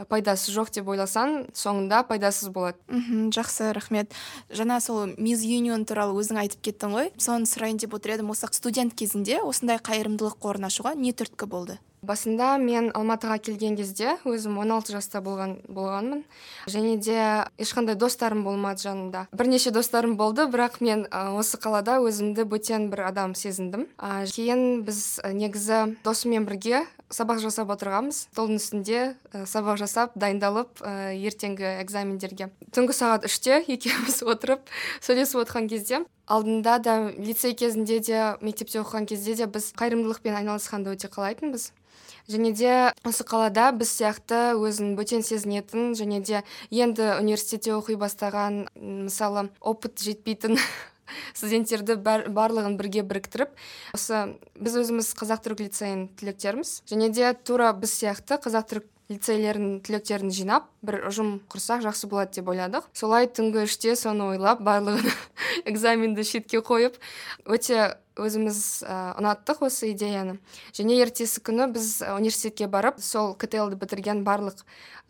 пайдасы 0.08 0.52
жоқ 0.54 0.72
деп 0.78 0.88
ойласаң 0.88 1.48
соңында 1.56 2.04
пайдасыз 2.08 2.52
болады. 2.54 2.78
Мхм 2.88 3.28
жақсы 3.34 3.72
рахмет. 3.76 4.14
Жаңа 4.50 4.80
сол 4.84 5.14
миз 5.18 5.42
юнион 5.46 5.84
туралы 5.88 6.18
өзің 6.20 6.42
айтып 6.44 6.62
кеттің 6.70 6.96
ғой. 6.96 7.12
Соны 7.18 7.48
сұрайын 7.50 7.80
деп 7.82 7.94
отыр 7.98 8.16
едім. 8.16 8.30
Осы 8.30 8.48
студент 8.52 8.94
кезінде 8.94 9.40
осындай 9.42 9.78
қайырымдылық 9.82 10.38
қорын 10.42 10.70
ашуға 10.70 10.94
не 10.94 11.12
түрткі 11.12 11.50
болды? 11.50 11.78
Басында 11.98 12.52
мен 12.62 12.92
алматыға 12.94 13.40
келген 13.42 13.74
кезде 13.74 14.12
өзім 14.28 14.60
16 14.62 14.94
жаста 14.94 15.18
болған 15.18 15.56
болғанмын. 15.66 16.20
Және 16.70 16.94
де 17.02 17.16
ешқандай 17.58 17.98
достарым 17.98 18.44
болмады 18.46 18.84
жанымда. 18.86 19.24
Бірнеше 19.34 19.72
достарым 19.74 20.14
болды 20.16 20.46
бірақ 20.46 20.78
мен 20.78 21.08
осы 21.10 21.58
қалада 21.58 21.98
өзімді 21.98 22.46
бөтен 22.46 22.86
бір 22.92 23.08
адам 23.08 23.34
сезіндім. 23.34 23.88
Кейін 24.30 24.84
біз 24.86 25.18
негізі 25.26 25.98
досыммен 26.06 26.46
бірге 26.46 26.84
сабақ 27.14 27.40
жасап 27.42 27.72
отырғанбыз. 27.72 28.28
Столдың 28.32 28.60
үстінде 28.60 29.00
ә, 29.32 29.44
сабақ 29.48 29.78
жасап 29.80 30.14
дайындалып 30.18 30.82
ә, 30.82 31.14
ертеңгі 31.16 31.78
экзамендерге. 31.82 32.50
Түнгі 32.74 32.96
сағат 32.96 33.26
үште 33.28 33.62
екеуміз 33.66 34.22
отырып 34.32 34.68
сөйлесіп 35.00 35.44
отқан 35.44 35.68
кезде 35.70 36.04
алдында 36.28 36.78
да 36.84 36.96
лицей 37.16 37.54
кезінде 37.56 38.00
де 38.04 38.22
мектепте 38.44 38.82
оқыған 38.82 39.08
кезде 39.08 39.34
де 39.38 39.48
біз 39.48 39.72
қайырымдылықпен 39.80 40.36
айналысқанды 40.36 40.92
өте 40.92 41.08
қалайтынбыз. 41.08 41.70
Және 42.28 42.52
де 42.52 42.72
осы 43.08 43.24
қалада 43.24 43.70
біз 43.72 43.88
сияқты 43.88 44.52
өзін 44.60 44.92
бөтен 44.98 45.24
сезінетін 45.24 45.94
және 45.96 46.20
де 46.20 46.42
енді 46.68 47.14
университетте 47.16 47.72
оқи 47.72 47.96
бастаған 47.96 48.66
мысалы 48.76 49.48
опыт 49.60 49.96
жетпейтін 50.04 50.60
студенттерді 51.34 51.98
барлығын 52.02 52.76
бірге 52.80 53.04
біріктіріп 53.08 53.56
осы 53.96 54.24
біз 54.58 54.78
өзіміз 54.82 55.10
қазақ 55.18 55.44
түрік 55.46 55.64
лицейінің 55.66 56.06
түлектеріміз 56.20 56.74
және 56.90 57.10
де 57.14 57.32
тура 57.44 57.72
біз 57.72 57.94
сияқты 58.00 58.40
қазақ 58.42 58.70
түрік 58.72 58.88
лицейлердің 59.08 59.78
түлектерін 59.86 60.32
жинап 60.34 60.68
бір 60.84 61.00
ұжым 61.08 61.38
құрсақ 61.48 61.86
жақсы 61.86 62.10
болады 62.10 62.38
деп 62.38 62.50
ойладық. 62.52 62.90
Солай 62.92 63.28
түнгі 63.32 63.64
үште 63.64 63.94
соны 63.96 64.26
ойлап 64.34 64.60
барлығын 64.60 65.08
экзаменді 65.70 66.26
шетке 66.28 66.60
қойып 66.60 66.98
өте 67.48 67.96
өзіміз 68.18 68.58
ұнаттық 69.16 69.62
осы 69.68 69.92
идеяны. 69.94 70.36
Және 70.76 70.98
ертесі 71.00 71.40
күні 71.40 71.70
біз 71.72 72.02
университетке 72.02 72.68
барып 72.68 73.00
сол 73.00 73.32
ктл 73.38 73.72
бітірген 73.78 74.24
барлық 74.26 74.60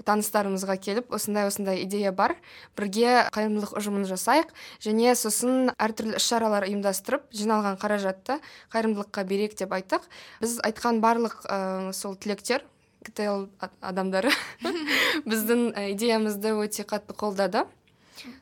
таныстарымызға 0.06 0.78
келіп 0.78 1.12
осындай 1.16 1.48
осындай 1.48 1.82
идея 1.82 2.12
бар. 2.12 2.36
Бірге 2.78 3.26
қайырымдылық 3.34 3.74
ұжымын 3.80 4.06
жасайық. 4.06 4.52
Және 4.84 5.16
сосын 5.18 5.72
әртүрлі 5.74 6.20
іс 6.20 6.28
шаралар 6.28 6.68
ұйымдастырып 6.68 7.26
жиналған 7.34 7.80
қаражатты 7.80 8.38
қайырымдылыққа 8.74 9.26
берейік 9.26 9.58
деп 9.58 9.72
айттық. 9.74 10.04
Біз 10.44 10.60
айтқан 10.68 11.00
барлық 11.02 11.40
ә, 11.48 11.92
сол 11.96 12.14
түлектер 12.14 12.62
ктл 13.06 13.46
адамдары. 13.80 14.32
Біздің 15.28 15.72
идеямызды 15.92 16.54
өте 16.58 16.86
қатты 16.88 17.16
қолдады. 17.18 17.64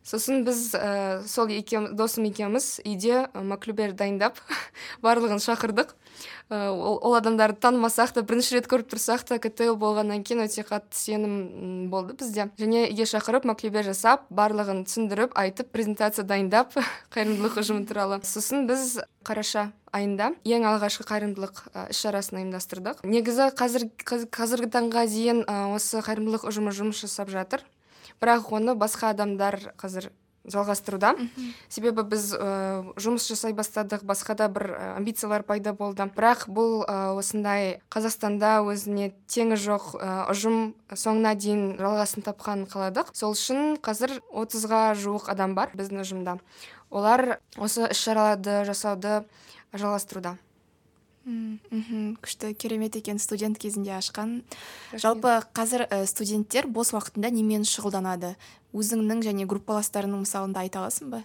Сосын 0.07 0.45
біз 0.47 0.71
ә, 0.73 1.23
сол 1.29 1.51
екеуміз 1.53 1.93
досым 1.99 2.25
екеуміз 2.31 2.79
үйде 2.85 3.27
маклюбер 3.35 3.93
дайындап 3.93 4.41
барлығын 5.05 5.43
шақырдық. 5.43 5.93
Ол, 6.51 6.99
ол 7.03 7.15
адамдарды 7.19 7.59
танымасақ 7.61 8.13
та 8.15 8.23
бірінші 8.23 8.57
рет 8.57 8.69
көріп 8.71 8.91
тұрсақ 8.93 9.25
та 9.27 9.39
ктл 9.43 9.75
болғаннан 9.81 10.23
кейін 10.27 10.45
өте 10.45 10.63
қатты 10.67 10.95
сенім 10.95 11.89
болды 11.91 12.15
бізде. 12.21 12.49
Және 12.61 12.87
үйге 12.91 13.07
шақырып 13.11 13.49
маклюбер 13.51 13.87
жасап 13.87 14.29
барлығын 14.31 14.85
түсіндіріп 14.87 15.35
айтып 15.35 15.73
презентация 15.75 16.25
дайындап 16.25 16.77
қайырымдылық 17.15 17.59
ұжымы 17.63 17.87
туралы. 17.89 18.21
Сосын 18.23 18.69
біз 18.71 19.01
қараша 19.27 19.73
айында 19.91 20.35
ең 20.47 20.69
алғашқы 20.71 21.07
қайырымдылық 21.09 21.63
іс 21.91 22.03
шарасын 22.05 22.43
ұйымдастырдық. 22.43 23.03
Негізі 23.03 23.51
қазір 23.59 23.89
қазіргі 24.07 24.71
таңға 24.71 25.07
дейін 25.11 25.43
осы 25.75 26.05
қайырымдылық 26.05 26.47
ұжымы 26.47 26.75
жұмыс 26.77 27.03
жасап 27.03 27.33
жатыр. 27.33 27.67
Бірақ 28.23 28.53
оны 28.55 28.77
басқа 28.79 29.11
адамдар 29.17 29.59
қазір 29.81 30.13
жалғастыруда 30.53 31.15
себебі 31.69 32.05
біз 32.07 32.31
ә, 32.37 32.85
жұмыс 33.01 33.27
жасай 33.31 33.55
бастадық 33.57 34.05
басқа 34.07 34.37
да 34.39 34.49
бір 34.53 34.73
амбициялар 34.95 35.43
пайда 35.47 35.73
болды. 35.75 36.07
Бірақ 36.17 36.47
бұл 36.49 36.85
ә, 36.87 37.13
осындай 37.19 37.81
қазақстанда 37.91 38.61
өзіне 38.67 39.13
теңі 39.27 39.59
жоқ 39.59 39.93
ұжым 40.31 40.73
соңына 40.95 41.35
дейін 41.35 41.77
жалғасын 41.81 42.27
тапқан 42.27 42.67
қаладық. 42.71 43.13
Сол 43.17 43.35
үшін 43.37 43.77
қазір 43.83 44.19
отызға 44.31 44.95
жуық 44.99 45.31
адам 45.35 45.59
бар 45.59 45.75
біздің 45.77 46.05
ұжымда. 46.07 46.39
Олар 46.91 47.39
осы 47.59 47.89
іс 47.91 47.99
шараларды 47.99 48.63
жасауды 48.69 49.23
жалғастыруда. 49.75 50.37
Мхм 51.27 52.15
күшті 52.23 52.53
керемет 52.55 52.95
екен 52.95 53.19
студент 53.19 53.59
кезінде 53.59 53.97
ашқан. 53.97 54.45
Жалпы 54.95 55.41
қазір 55.59 55.83
студенттер 56.07 56.69
бос 56.71 56.93
уақытында 56.95 57.33
немен 57.35 57.67
шұғылданады? 57.67 58.37
Өзіңнің 58.77 59.25
және 59.25 59.49
группаластарыңның 59.49 60.25
мысалында 60.27 60.63
айта 60.65 60.83
аласың 60.85 61.11
ба? 61.15 61.23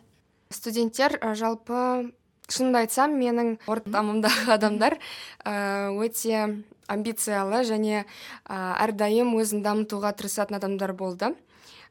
Студенттер 0.52 1.18
жалпы 1.38 2.12
шынымды 2.52 2.84
айтсам 2.84 3.16
менің 3.20 3.56
ортамымдағы 3.72 4.52
адамдар 4.58 4.98
өте 5.46 6.44
амбициялы 6.92 7.64
және 7.68 8.06
әрдайым 8.50 9.36
өзін 9.40 9.64
дамытуға 9.66 10.14
тырысатын 10.20 10.60
адамдар 10.60 10.94
болды. 10.98 11.34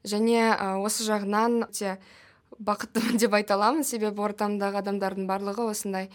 Және 0.04 0.50
осы 0.84 1.04
жағынан 1.04 1.64
өте 1.68 1.98
бақыттымын 2.60 3.18
деп 3.22 3.34
айта 3.36 3.56
аламын. 3.56 3.84
Себебі 3.84 4.24
ортамдағы 4.26 4.80
адамдардың 4.82 5.28
барлығы 5.28 5.68
осындай 5.72 6.10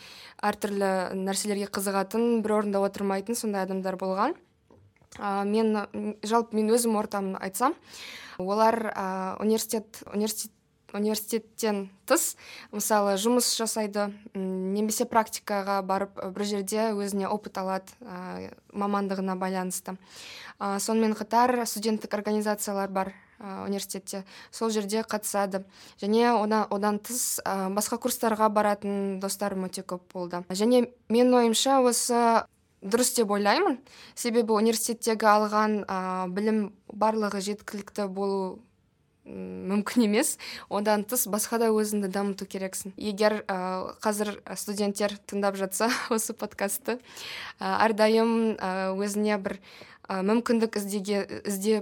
әртүрлі 0.45 0.91
нәрселерге 1.25 1.69
қызығатын 1.73 2.41
бір 2.45 2.59
орында 2.59 2.83
отырмайтын 2.85 3.37
сондай 3.37 3.65
адамдар 3.65 3.97
болған. 4.01 4.35
Ә, 5.17 5.43
мен 5.45 6.17
жалпы 6.23 6.57
мен 6.57 6.73
өзім 6.75 6.97
ортамды 6.99 7.39
айтсам 7.41 7.75
олар 8.37 8.91
ә, 8.91 9.07
университет 9.41 10.03
университет 10.13 10.51
университеттен 10.95 11.89
тыс 12.07 12.35
мысалы 12.71 13.15
жұмыс 13.19 13.49
жасайды 13.57 14.07
немесе 14.33 15.07
практикаға 15.09 15.81
барып 15.85 16.21
бір 16.35 16.47
жерде 16.47 16.87
өзіне 16.93 17.27
опыт 17.27 17.57
алады 17.59 17.91
ә, 18.01 18.53
мамандығына 18.71 19.35
байланысты. 19.39 19.97
Ә, 20.59 20.79
сонымен 20.79 21.15
қатар 21.17 21.65
студенттік 21.67 22.13
организациялар 22.15 22.89
бар 22.89 23.13
университетте. 23.39 24.23
Сол 24.51 24.69
жерде 24.71 25.03
қатысады. 25.03 25.65
Және 25.99 26.29
одан, 26.31 26.67
одан 26.71 26.99
тыс 27.03 27.41
ә, 27.43 27.67
басқа 27.75 27.99
курстарға 27.99 28.47
баратын 28.49 29.19
достарым 29.19 29.67
өте 29.67 29.83
көп 29.83 30.05
болды. 30.13 30.43
Және 30.49 30.85
мен 31.09 31.33
ойымша 31.35 31.81
осы 31.83 32.45
дұрыс 32.85 33.15
деп 33.17 33.33
ойлаймын. 33.33 33.79
Себебі 34.15 34.55
университеттегі 34.59 35.27
алған 35.31 35.81
ә, 35.89 35.99
білім 36.31 36.69
барлығы 36.93 37.41
жеткілікті 37.49 38.07
болу 38.13 38.59
мүмкін 39.25 40.05
емес. 40.05 40.35
Одан 40.69 41.03
тыс 41.07 41.25
басқа 41.31 41.57
да 41.63 41.71
өзіңді 41.73 42.11
дамыту 42.13 42.45
керексің. 42.45 42.93
Егер 42.97 43.41
ә, 43.49 43.57
қазір 44.03 44.35
студенттер 44.53 45.17
тыңдап 45.25 45.57
жатса 45.57 45.89
осы 46.13 46.37
подкастты 46.37 46.99
ә, 47.59 47.87
әрдайым 47.87 48.55
ә, 48.55 48.93
өзіне 48.93 49.39
бір 49.41 49.57
ә, 50.07 50.21
мүмкіндік 50.25 50.77
іздеге 50.79 51.23
ізде 51.47 51.81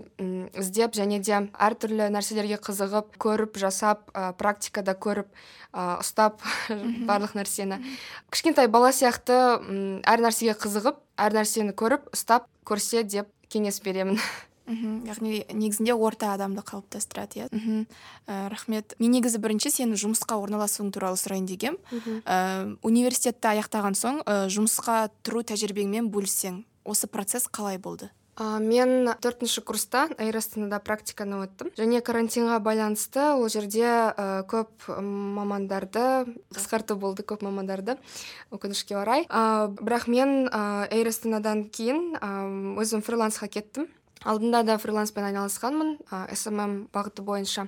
іздеп 0.60 0.96
және 0.98 1.20
де 1.24 1.42
әртүрлі 1.52 2.10
нәрселерге 2.14 2.60
қызығып 2.64 3.18
көріп 3.22 3.60
жасап 3.60 4.08
ә, 4.14 4.32
практикада 4.40 4.96
көріп 4.96 5.28
ә, 5.74 6.00
ұстап 6.00 6.42
барлық 7.10 7.36
нәрсені. 7.38 7.82
Кішкентай 8.32 8.72
бала 8.72 8.94
сияқты 8.96 9.38
әр 10.08 10.24
нәрсеге 10.24 10.56
қызығып 10.60 11.04
әр 11.20 11.38
нәрсені 11.42 11.76
көріп 11.76 12.10
ұстап 12.16 12.50
көрсе 12.68 13.04
деп 13.04 13.30
кеңес 13.52 13.82
беремін. 13.84 14.20
Мхм 14.64 15.02
яғни 15.10 15.42
негізінде 15.52 15.92
орта 15.92 16.30
адамды 16.32 16.64
қалыптастырады 16.64 17.42
иә? 17.42 17.48
Мхм 17.52 17.82
ә, 18.32 18.48
рахмет. 18.48 18.96
Мен 18.96 19.12
негізі 19.12 19.42
бірінші 19.44 19.74
сенің 19.76 20.00
жұмысқа 20.00 20.38
орналасуың 20.40 20.94
туралы 20.96 21.20
сұрайын 21.20 21.50
дегенмін 21.50 22.22
ә, 22.24 22.78
университетті 22.80 23.58
аяқтаған 23.58 24.00
соң 24.00 24.22
ә, 24.24 24.46
жұмысқа 24.48 25.10
тұру 25.20 25.44
тәжірибеңмен 25.52 26.08
бөліссең 26.08 26.64
осы 26.84 27.08
процесс 27.08 27.48
қалай 27.48 27.78
болды? 27.78 28.12
Ә, 28.34 28.58
мен 28.58 29.12
төртінші 29.22 29.62
курста 29.62 30.08
эйр 30.18 30.40
астанада 30.40 30.80
практиканы 30.82 31.44
өттім. 31.46 31.70
Және 31.78 32.02
карантинға 32.02 32.58
байланысты 32.66 33.28
ол 33.36 33.46
жерде 33.54 33.86
ә, 33.86 34.42
көп 34.50 34.88
мамандарды 34.90 36.26
қысқарту 36.50 36.98
болды 36.98 37.22
көп 37.22 37.46
мамандарды 37.46 38.00
өкінішке 38.50 38.98
орай. 38.98 39.28
Ә, 39.30 39.70
бірақ 39.78 40.08
мен 40.10 40.48
эйр 40.50 41.12
астанадан 41.14 41.68
кейін 41.70 42.16
ә, 42.18 42.32
өзім 42.82 43.06
фрилансқа 43.06 43.52
кеттім. 43.54 43.86
Алдында 44.24 44.64
да 44.64 44.80
фриланспен 44.80 45.28
айналысқанмын 45.28 45.98
ә, 46.10 46.26
смм 46.34 46.88
бағыты 46.96 47.22
бойынша. 47.28 47.68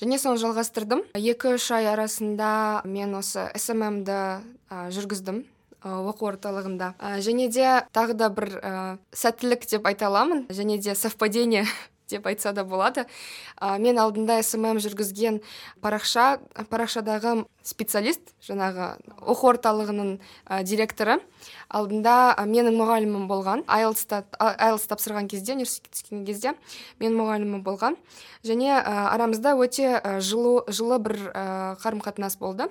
Және 0.00 0.18
соны 0.18 0.40
жалғастырдым. 0.42 1.04
Екі 1.14 1.54
үш 1.54 1.70
ай 1.76 1.86
арасында 1.92 2.82
мен 2.88 3.14
осы 3.20 3.46
сммді 3.54 4.18
ә, 4.72 4.88
жүргіздім. 4.90 5.44
Оқу 5.84 6.30
орталығында. 6.32 6.94
Және 7.24 7.48
де 7.52 7.80
тағы 7.94 8.16
да 8.18 8.28
бір 8.32 8.52
сәттілік 9.16 9.66
деп 9.70 9.86
айта 9.86 10.10
аламын. 10.10 10.46
Және 10.50 10.78
де 10.78 10.94
совпадение 10.94 11.66
деп 12.10 12.26
айтса 12.26 12.52
да 12.52 12.64
болады. 12.64 13.06
Мен 13.60 13.98
алдында 13.98 14.40
смм 14.42 14.80
жүргізген 14.82 15.40
парақша 15.82 16.40
парақшадағы 16.70 17.44
специалист 17.62 18.34
жаңағы 18.46 18.94
оқу 19.20 19.52
орталығының 19.54 20.14
ә, 20.48 20.62
директоры. 20.64 21.18
Алдында 21.70 22.34
менің 22.48 22.76
мұғалімім 22.80 23.28
болған. 23.30 23.64
Айлс 23.70 24.06
тапсырған 24.90 25.28
кезде 25.30 25.54
университетке 25.54 25.92
түскен 25.94 26.24
кезде 26.26 26.54
менің 27.00 27.20
мұғалімім 27.20 27.62
болған. 27.64 27.96
Және 28.44 28.72
ә, 28.72 29.12
арамызда 29.12 29.52
өте 29.60 30.00
жылы, 30.24 30.64
жылы 30.72 30.98
бір 31.04 31.16
ә, 31.30 31.44
қарым 31.82 32.00
қатынас 32.00 32.38
болды. 32.40 32.70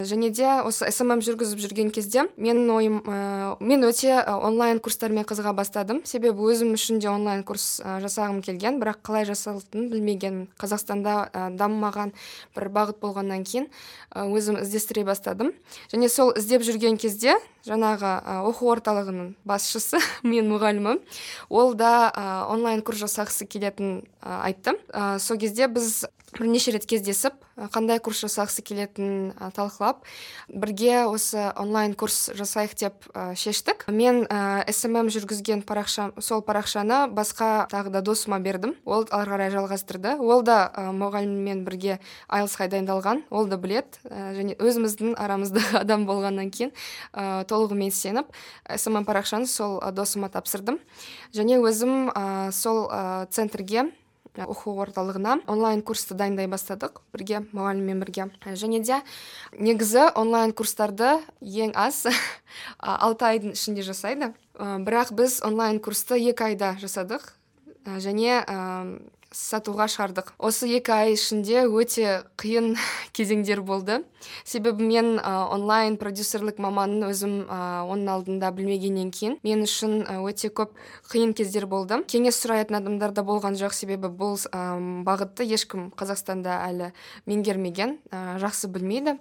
Және 0.00 0.30
де 0.32 0.48
осы 0.64 0.88
смм 0.90 1.20
жүргізіп 1.22 1.60
жүрген 1.60 1.92
кезде 1.92 2.24
менің 2.36 2.72
ойым 2.72 2.98
ә, 3.04 3.56
мен 3.60 3.84
өте 3.84 4.16
онлайн 4.24 4.80
курстармен 4.80 5.28
қызыға 5.28 5.52
бастадым. 5.54 6.02
Себебі 6.08 6.48
өзім 6.48 6.72
үшін 6.78 6.98
де 6.98 7.10
онлайн 7.12 7.44
курс 7.44 7.82
ә, 7.84 8.00
жасағым 8.02 8.40
келген. 8.42 8.80
Бірақ 8.80 9.04
қалай 9.04 9.28
жасалатынын 9.28 9.90
білмеген 9.92 10.40
қазақстанда 10.58 11.18
ә, 11.28 11.46
дамымаған 11.60 12.14
бір 12.56 12.70
бағыт 12.72 12.98
болғаннан 13.04 13.44
кейін 13.44 13.68
өзім 14.16 14.62
іздестіре 14.64 15.01
бастадым 15.08 15.52
және 15.92 16.08
сол 16.08 16.32
іздеп 16.36 16.62
жүрген 16.66 16.98
кезде 17.00 17.36
жаңағы 17.66 18.14
оқу 18.48 18.72
орталығының 18.76 19.34
басшысы 19.48 20.00
мен 20.26 20.50
мұғалімім. 20.52 21.02
Ол 21.50 21.74
да 21.78 22.10
онлайн 22.50 22.82
курс 22.82 23.04
жасағысы 23.04 23.46
келетінін 23.46 24.02
айтты. 24.22 24.76
Ә, 24.92 25.18
сол 25.18 25.38
кезде 25.38 25.68
біз 25.68 26.04
бірнеше 26.32 26.72
рет 26.72 26.86
кездесіп 26.88 27.36
қандай 27.72 28.00
курс 28.00 28.22
жасағысы 28.24 28.62
келетінін 28.64 29.34
талқылап 29.52 30.06
бірге 30.48 31.04
осы 31.04 31.50
онлайн 31.60 31.92
курс 31.98 32.30
жасайық 32.32 32.74
деп 32.80 33.08
шештік. 33.36 33.84
Мен 33.92 34.24
ә, 34.24 34.64
смм 34.72 35.10
жүргізген 35.12 35.62
парақша 35.68 36.10
сол 36.20 36.42
парақшаны 36.42 37.04
басқа 37.12 37.66
тағы 37.70 37.92
да 37.92 38.00
досыма 38.00 38.40
бердім. 38.40 38.74
Ол 38.84 39.04
ары 39.10 39.34
қарай 39.34 39.52
жалғастырды. 39.52 40.16
Ол 40.18 40.42
да 40.42 40.72
ә, 40.72 40.88
мұғаліммен 40.96 41.64
бірге 41.66 41.98
айлсқа 42.28 42.70
дайындалған. 42.72 43.26
Ол 43.30 43.46
да 43.50 43.60
білет 43.60 44.00
және 44.08 44.56
өзіміздің 44.56 45.16
арамыздағы 45.20 45.80
адам 45.84 46.06
болғаннан 46.08 46.50
кейін 46.50 46.72
ә, 47.12 47.44
толығымен 47.52 47.92
сеніп 47.94 48.32
смм 48.66 49.04
парақшаны 49.06 49.46
сол 49.46 49.78
досыма 49.92 50.32
тапсырдым. 50.32 50.80
Және 51.36 51.60
өзім 51.60 52.08
ә, 52.10 52.50
сол 52.52 52.88
ә, 52.88 53.28
центрге 53.30 53.90
оқу 54.32 54.72
орталығына 54.80 55.42
онлайн 55.50 55.82
курсты 55.84 56.16
дайындай 56.16 56.48
бастадық 56.48 57.02
бірге 57.12 57.42
мұғаліммен 57.52 58.00
бірге. 58.00 58.30
Және 58.56 58.80
де 58.80 59.02
негізі 59.58 60.08
онлайн 60.16 60.54
курстарды 60.56 61.18
ең 61.40 61.74
аз 61.76 62.06
алты 62.78 63.28
айдың 63.28 63.52
ішінде 63.52 63.84
жасайды. 63.84 64.32
Бірақ 64.56 65.12
біз 65.12 65.42
онлайн 65.44 65.80
курсты 65.84 66.16
екі 66.16 66.52
айда 66.52 66.76
жасадық. 66.80 67.28
Және 67.84 68.40
сатуға 69.32 69.88
шығардық 69.90 70.32
осы 70.38 70.68
екі 70.76 70.92
ай 70.94 71.14
ішінде 71.16 71.64
өте 71.66 72.22
қиын 72.40 72.74
кезеңдер 73.16 73.62
болды. 73.64 74.02
Себебі 74.44 74.84
мен 74.86 75.18
онлайн 75.18 75.96
продюсерлік 75.98 76.60
маманын 76.62 77.08
өзім 77.08 77.34
ә, 77.50 77.82
оның 77.90 78.10
алдында 78.12 78.52
білмегеннен 78.54 79.10
кейін 79.10 79.38
мен 79.42 79.64
үшін 79.66 80.04
өте 80.22 80.52
көп 80.52 80.76
қиын 81.10 81.34
кездер 81.34 81.66
болды. 81.66 82.02
Кеңес 82.06 82.38
сұрайтын 82.38 82.78
адамдар 82.78 83.14
да 83.16 83.24
болған 83.26 83.58
жоқ. 83.58 83.74
Себебі 83.74 84.12
бұл 84.12 84.38
ә, 84.52 84.78
бағытты 85.06 85.46
ешкім 85.48 85.90
қазақстанда 85.98 86.60
әлі 86.68 86.92
меңгермеген 87.26 87.98
ә, 88.12 88.38
жақсы 88.42 88.70
білмейді. 88.70 89.18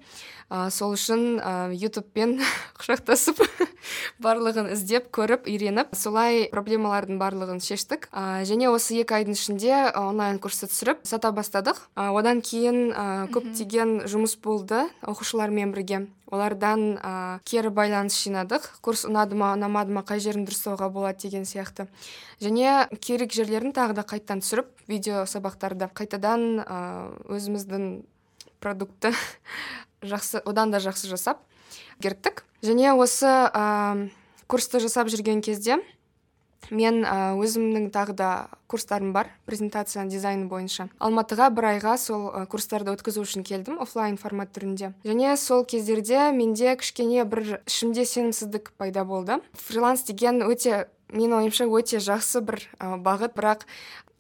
Ә, 0.51 0.70
сол 0.70 0.94
үшін 0.98 1.39
ә, 1.39 1.72
ютубпен 1.74 2.38
құшақтасып 2.80 3.41
барлығын 4.24 4.72
іздеп 4.75 5.10
көріп 5.15 5.48
үйреніп 5.50 5.96
солай 5.98 6.46
проблемалардың 6.53 7.18
барлығын 7.22 7.63
шештік. 7.63 8.10
Ә, 8.12 8.44
және 8.48 8.70
осы 8.70 9.00
екі 9.01 9.22
айдың 9.22 9.38
ішінде 9.38 9.72
онлайн 10.10 10.39
курсты 10.41 10.67
түсіріп 10.72 11.05
сата 11.08 11.31
бастадық. 11.36 11.77
Одан 11.96 12.41
кейін 12.41 12.91
көптеген 13.34 14.08
жұмыс 14.10 14.38
болды 14.41 14.84
оқушылармен 15.05 15.74
бірге. 15.75 16.08
Олардан 16.31 16.96
ә, 16.96 17.39
кері 17.43 17.74
байланыс 17.75 18.15
жинадық. 18.24 18.63
Курс 18.81 19.03
ұнады 19.10 19.36
ма 19.36 19.51
ұнамады 19.58 19.91
ма 19.91 20.05
қай 20.08 20.22
жерін 20.24 20.46
дұрыстауға 20.48 20.88
болады 20.93 21.25
деген 21.25 21.43
сияқты. 21.43 21.89
Және 22.39 22.88
керек 23.03 23.36
жерлерін 23.36 23.75
тағы 23.75 23.98
да 24.00 24.05
қайтадан 24.08 24.39
түсіріп 24.39 24.72
видео 24.88 25.25
сабақтарды. 25.27 25.89
Қайтадан 25.91 26.63
ә, 26.63 26.79
өзіміздің 27.27 27.89
продуктты 28.62 29.12
жақсы 30.01 30.39
одан 30.46 30.72
да 30.72 30.79
жақсы 30.79 31.10
жасап 31.12 31.43
керттік 32.01 32.46
және 32.64 32.94
осы 32.94 33.27
ә, 33.27 34.09
курсты 34.48 34.79
жасап 34.79 35.09
жүрген 35.11 35.42
кезде 35.44 35.81
мен 36.69 37.01
өзімнің 37.05 37.89
тағы 37.91 38.13
да 38.13 38.29
курстарым 38.71 39.11
бар 39.15 39.31
презентация 39.45 40.05
дизайн 40.05 40.47
бойынша. 40.51 40.87
Алматыға 41.00 41.50
бір 41.55 41.71
айға 41.74 41.97
сол 41.97 42.29
курстарды 42.51 42.93
өткізу 42.93 43.25
үшін 43.25 43.43
келдім 43.47 43.81
офлайн 43.83 44.17
формат 44.21 44.53
түрінде. 44.55 44.93
Және 45.03 45.35
сол 45.37 45.65
кездерде 45.65 46.29
менде 46.35 46.75
кішкене 46.75 47.25
бір 47.25 47.59
ішімде 47.65 48.05
сенімсіздік 48.05 48.71
пайда 48.77 49.03
болды. 49.03 49.41
Фриланс 49.57 50.05
деген 50.07 50.43
өте 50.45 50.87
менің 51.11 51.41
ойымша 51.41 51.67
өте 51.67 52.00
жақсы 52.00 52.43
бір 52.45 52.63
бағыт. 52.79 53.35
Бірақ 53.35 53.67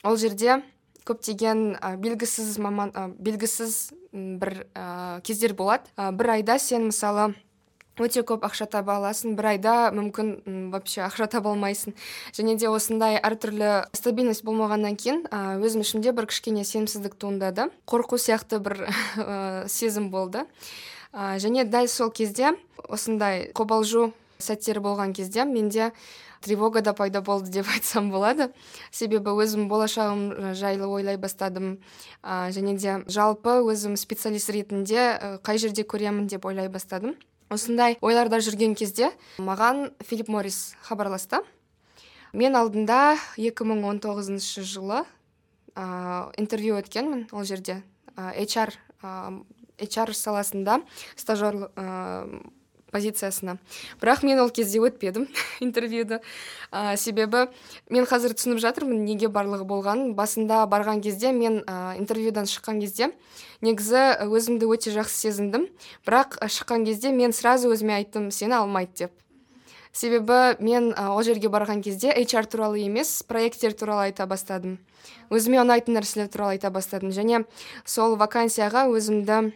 ол 0.03 0.17
жерде 0.17 0.61
көптеген 1.07 1.77
ә, 1.79 1.95
белгісіз 1.97 2.57
маман 2.61 2.91
ә, 2.93 3.07
белгісіз 3.17 3.91
бір 4.11 4.65
ә, 4.75 5.21
кездер 5.25 5.55
болады. 5.57 5.89
Ә, 5.97 6.11
бір 6.11 6.35
айда 6.37 6.59
сен 6.59 6.89
мысалы 6.91 7.31
өте 7.99 8.23
көп 8.23 8.45
ақша 8.47 8.67
таба 8.71 8.95
аласың 8.99 9.35
бір 9.35 9.51
айда 9.53 9.73
мүмкін 9.95 10.71
вообще 10.71 11.03
ақша 11.05 11.27
таба 11.31 11.51
алмайсың 11.51 11.95
және 12.37 12.55
де 12.59 12.69
осындай 12.71 13.19
әртүрлі 13.19 13.91
стабильность 13.97 14.45
болмағаннан 14.47 14.95
кейін 14.95 15.25
өзім 15.31 15.83
ішімде 15.83 16.13
бір 16.15 16.29
кішкене 16.31 16.63
сенімсіздік 16.63 17.17
туындады. 17.19 17.69
Қорқу 17.85 18.17
сияқты 18.17 18.61
бір 18.63 18.87
ә, 18.87 19.67
сезім 19.67 20.09
болды. 20.09 20.45
Ә, 21.11 21.37
және 21.43 21.65
дәл 21.67 21.87
сол 21.91 22.11
кезде 22.11 22.55
осындай 22.87 23.49
қобалжу 23.53 24.11
сәттері 24.39 24.81
болған 24.81 25.13
кезде 25.13 25.45
менде 25.45 25.91
тревога 26.41 26.81
да 26.81 26.93
пайда 26.93 27.21
болды 27.21 27.51
деп 27.51 27.67
айтсам 27.75 28.09
болады. 28.09 28.49
Себебі 28.91 29.35
өзім 29.35 29.67
болашағым 29.69 30.55
жайлы 30.55 30.87
ойлай 30.87 31.19
бастадым. 31.21 31.75
Ә, 32.23 32.49
және 32.55 32.77
де 32.79 33.01
жалпы 33.11 33.59
өзім 33.67 33.99
специалист 33.99 34.49
ретінде 34.49 35.41
қай 35.43 35.59
жерде 35.61 35.83
көремін 35.83 36.31
деп 36.31 36.47
ойлай 36.47 36.71
бастадым. 36.71 37.19
Осындай 37.51 37.97
ойларда 38.01 38.39
жүрген 38.43 38.75
кезде 38.79 39.11
маған 39.37 39.91
филипп 40.07 40.31
моррис 40.31 40.73
хабарласты. 40.87 41.41
Мен 42.33 42.55
алдында 42.55 43.17
2019 43.35 44.63
жылы 44.63 45.03
ә, 45.75 46.31
интервью 46.39 46.79
өткенмін 46.79 47.27
ол 47.35 47.43
жерде. 47.43 47.81
HR 48.15 48.71
ә, 49.03 49.11
HR 49.81 50.15
саласында 50.15 50.79
стажер 51.19 51.67
позициясына 52.91 53.57
бірақ 54.01 54.25
мен 54.27 54.41
ол 54.43 54.51
кезде 54.53 54.81
өтпедім 54.83 55.27
интервьюді. 55.65 56.19
Ә, 56.71 56.95
себебі 56.97 57.47
мен 57.89 58.05
қазір 58.09 58.35
түсініп 58.35 58.61
жатырмын 58.63 59.05
неге 59.05 59.31
барлығы 59.31 59.65
болғанын. 59.67 60.13
Басында 60.15 60.65
барған 60.71 61.01
кезде 61.03 61.31
мен 61.31 61.61
ә, 61.65 61.97
интервьюдан 61.99 62.49
шыққан 62.51 62.83
кезде 62.83 63.11
негізі 63.61 64.27
өзімді 64.27 64.69
өте 64.71 64.93
жақсы 64.95 65.27
сезіндім. 65.27 65.67
Бірақ 66.07 66.39
шыққан 66.43 66.85
кезде 66.85 67.11
мен 67.15 67.33
сразу 67.33 67.71
өзіме 67.71 67.99
айттым 68.01 68.31
сені 68.31 68.59
алмайды 68.61 69.05
деп. 69.05 69.17
Себебі 69.91 70.55
мен 70.63 70.93
ол 70.95 71.19
жерге 71.23 71.49
барған 71.51 71.81
кезде 71.83 72.13
HR 72.15 72.47
туралы 72.47 72.85
емес 72.85 73.23
проекттер 73.27 73.75
туралы 73.75 74.07
айта 74.07 74.23
бастадым. 74.25 74.77
Өзіме 75.31 75.59
ұнайтын 75.65 75.97
нәрселер 75.97 76.29
туралы 76.31 76.55
айта 76.55 76.71
бастадым. 76.71 77.11
Және 77.11 77.43
сол 77.83 78.15
вакансияға 78.15 78.85
өзімді 78.87 79.51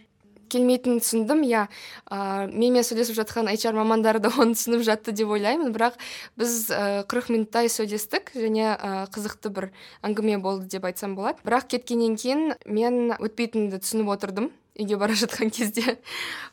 келмейтінін 0.52 1.00
түсіндім. 1.04 1.46
Иә 1.48 1.66
ә, 2.10 2.48
менімен 2.50 2.86
сөйлесіп 2.86 3.18
жатқан 3.22 3.50
HR 3.52 3.76
мамандары 3.78 4.20
да 4.24 4.32
оны 4.36 4.58
түсініп 4.58 4.86
жатты 4.88 5.16
деп 5.16 5.32
ойлаймын. 5.36 5.72
Бірақ 5.76 5.98
біз 6.40 6.68
қырық 7.10 7.32
минуттай 7.34 7.72
сөйлестік 7.72 8.34
және 8.36 8.76
ә, 8.76 9.08
қызықты 9.14 9.54
бір 9.54 9.72
әңгіме 10.06 10.38
болды 10.44 10.70
деп 10.76 10.86
айтсам 10.86 11.16
болады. 11.18 11.42
Бірақ 11.46 11.72
кеткеннен 11.76 12.20
кейін 12.20 12.54
мен 12.66 13.18
өтпейтінімді 13.18 13.82
түсініп 13.84 14.14
отырдым 14.16 14.52
үйге 14.76 14.98
бара 15.00 15.16
жатқан 15.16 15.52
кезде. 15.54 15.98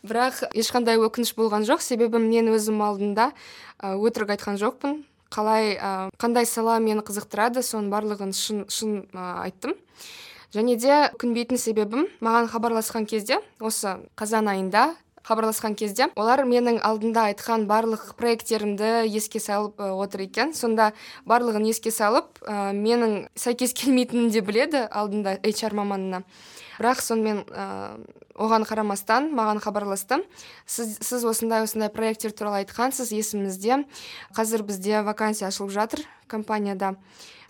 Бірақ 0.07 0.45
ешқандай 0.55 1.01
өкініш 1.03 1.35
болған 1.39 1.67
жоқ. 1.67 1.83
Себебі 1.83 2.21
мен 2.23 2.53
өзім 2.55 2.83
алдында 2.85 3.33
өтірік 3.83 4.37
айтқан 4.37 4.61
жоқпын. 4.63 5.03
Қалай 5.33 5.75
қандай 6.21 6.47
сала 6.47 6.79
мені 6.79 7.03
қызықтырады 7.03 7.65
соның 7.65 7.91
барлығын 7.93 8.35
шын, 8.37 8.65
шын 8.69 9.01
айттым. 9.17 9.75
Және 10.55 10.77
де 10.77 10.99
күнбейтін 11.21 11.59
себебім 11.59 12.09
маған 12.21 12.51
хабарласқан 12.53 13.07
кезде 13.09 13.41
осы 13.61 13.97
қазан 14.17 14.51
айында 14.53 14.93
хабарласқан 15.27 15.77
кезде 15.79 16.09
олар 16.19 16.43
менің 16.49 16.81
алдында 16.83 17.29
айтқан 17.31 17.67
барлық 17.71 18.13
проекттерімді 18.19 19.07
еске 19.07 19.41
салып 19.41 19.81
отыр 19.81 20.27
екен. 20.27 20.53
Сонда 20.55 20.93
барлығын 21.29 21.69
еске 21.71 21.93
салып 21.95 22.43
ә, 22.43 22.73
менің 22.75 23.29
сәйкес 23.39 23.75
келмейтінімді 23.79 24.43
біледі 24.43 24.87
алдында 24.91 25.39
HR 25.47 25.77
маманына. 25.79 26.23
Бірақ 26.83 26.99
сонымен 26.99 27.45
оған 28.35 28.65
қарамастан 28.67 29.29
маған 29.37 29.61
хабарласты. 29.63 30.19
Сіз, 30.67 30.97
сіз 30.99 31.25
осындай 31.31 31.63
осындай 31.63 31.93
проекттер 31.95 32.35
туралы 32.35 32.65
айтқансыз 32.65 33.13
есімізде. 33.15 33.85
Қазір 34.35 34.65
бізде 34.67 35.03
вакансия 35.07 35.47
ашылып 35.47 35.71
жатыр 35.71 36.03
компанияда. 36.27 36.97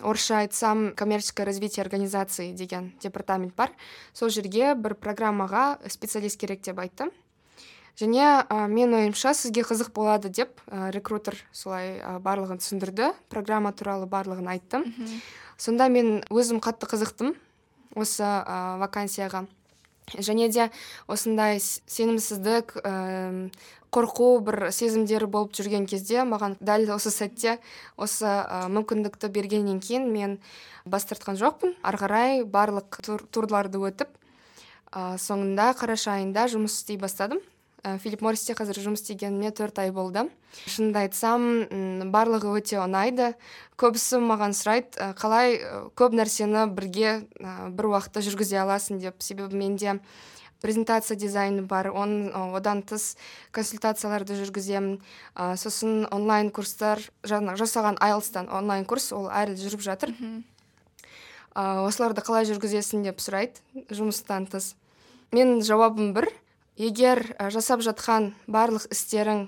Орысша 0.02 0.42
айтсам 0.42 0.92
коммерческое 0.94 1.46
развитие 1.46 1.82
организации 1.82 2.52
деген 2.52 2.92
департамент 3.00 3.54
бар. 3.54 3.72
Сол 4.12 4.28
жерге 4.28 4.74
бір 4.74 4.98
программаға 5.00 5.78
специалист 5.88 6.36
керек 6.36 6.60
деп 6.60 6.78
айтты. 6.82 7.08
Және 7.96 8.44
ә, 8.48 8.66
мен 8.68 8.94
ойымша 8.96 9.34
сізге 9.36 9.62
қызық 9.62 9.92
болады 9.94 10.28
деп 10.28 10.60
ә, 10.66 10.90
рекрутер 10.90 11.36
солай 11.52 12.00
ә, 12.00 12.18
барлығын 12.18 12.58
түсіндірді 12.58 13.12
программа 13.30 13.72
туралы 13.72 14.08
барлығын 14.10 14.48
айтты. 14.48 14.82
Сонда 15.56 15.88
мен 15.88 16.24
өзім 16.32 16.58
қатты 16.58 16.88
қызықтым. 16.90 17.36
Осы 17.94 18.24
ә, 18.24 18.78
вакансияға. 18.82 19.46
Және 20.12 20.48
де 20.52 20.68
осындай 21.08 21.60
сенімсіздік 21.60 22.74
ә, 22.82 23.50
қорқу 23.92 24.40
бір 24.44 24.70
сезімдері 24.72 25.28
болып 25.30 25.54
жүрген 25.56 25.86
кезде 25.86 26.24
маған 26.24 26.56
дәл 26.60 26.88
осы 26.96 27.12
сәтте 27.12 27.58
осы 27.96 28.26
ә, 28.26 28.66
мүмкіндікті 28.72 29.30
бергеннен 29.32 29.80
кейін 29.84 30.10
мен 30.12 30.38
бас 30.84 31.06
тартқан 31.08 31.38
жоқпын. 31.40 31.76
Ары 31.84 32.00
қарай 32.00 32.44
барлық 32.44 33.00
тур, 33.04 33.24
турларды 33.30 33.78
өтіп 33.78 34.10
ә, 34.92 35.16
соңында 35.20 35.72
қараша 35.78 36.18
айында 36.18 36.48
жұмыс 36.50 36.80
істей 36.80 36.98
бастадым. 37.00 37.40
Филипп 37.82 38.22
морристе 38.22 38.54
қазір 38.54 38.78
жұмыс 38.84 39.02
істегеніме 39.02 39.50
төрт 39.50 39.80
ай 39.82 39.90
болды 39.90 40.28
шынымды 40.68 41.00
айтсам 41.02 41.46
барлығы 42.12 42.52
өте 42.60 42.78
ұнайды. 42.82 43.32
Көбісі 43.80 44.20
маған 44.22 44.54
сұрайды 44.54 45.12
қалай 45.18 45.56
көп 45.98 46.14
нәрсені 46.14 46.68
бірге 46.70 47.22
бір 47.74 47.90
уақытта 47.90 48.22
жүргізе 48.22 48.60
аласың? 48.62 49.00
деп. 49.02 49.18
Себебі 49.22 49.56
менде 49.56 49.98
презентация 50.62 51.16
дизайны 51.16 51.62
бар 51.66 51.90
он, 51.90 52.30
одан 52.54 52.84
тыс 52.86 53.16
консультацияларды 53.50 54.36
жүргіземін 54.38 55.00
ә, 55.34 55.56
сосын 55.58 56.06
онлайн 56.14 56.52
курстар 56.54 57.02
жаңа 57.26 57.56
жасаған 57.58 57.98
айлстан 57.98 58.46
онлайн 58.46 58.86
курс 58.86 59.10
ол 59.12 59.26
әлі 59.26 59.58
жүріп 59.58 59.82
жатыр. 59.82 60.14
Ә, 61.54 61.82
осыларды 61.82 62.22
қалай 62.22 62.46
жүргізесің 62.46 63.02
деп 63.08 63.18
сұрайды 63.18 63.58
жұмыстан 63.90 64.46
тыс. 64.46 64.76
Мен 65.34 65.58
жауабым 65.66 66.14
бір 66.14 66.30
егер 66.78 67.34
жасап 67.52 67.82
жатқан 67.84 68.32
барлық 68.48 68.88
істерің 68.92 69.46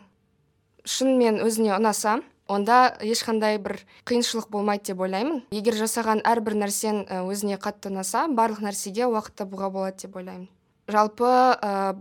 шынымен 0.84 1.40
өзіңе 1.44 1.72
ұнаса 1.78 2.18
онда 2.48 2.96
ешқандай 3.00 3.56
бір 3.58 3.78
қиыншылық 4.04 4.50
болмайды 4.52 4.92
деп 4.92 5.00
ойлаймын. 5.00 5.44
Егер 5.54 5.76
жасаған 5.78 6.20
әрбір 6.28 6.58
нәрсең 6.60 7.06
өзіне 7.24 7.56
қатты 7.56 7.88
ұнаса 7.88 8.26
барлық 8.28 8.60
нәрсеге 8.66 9.08
уақыт 9.08 9.38
табуға 9.40 9.70
болады 9.72 10.04
деп 10.04 10.18
ойлаймын. 10.20 10.50
Жалпы 10.92 11.24
ә, 11.24 11.96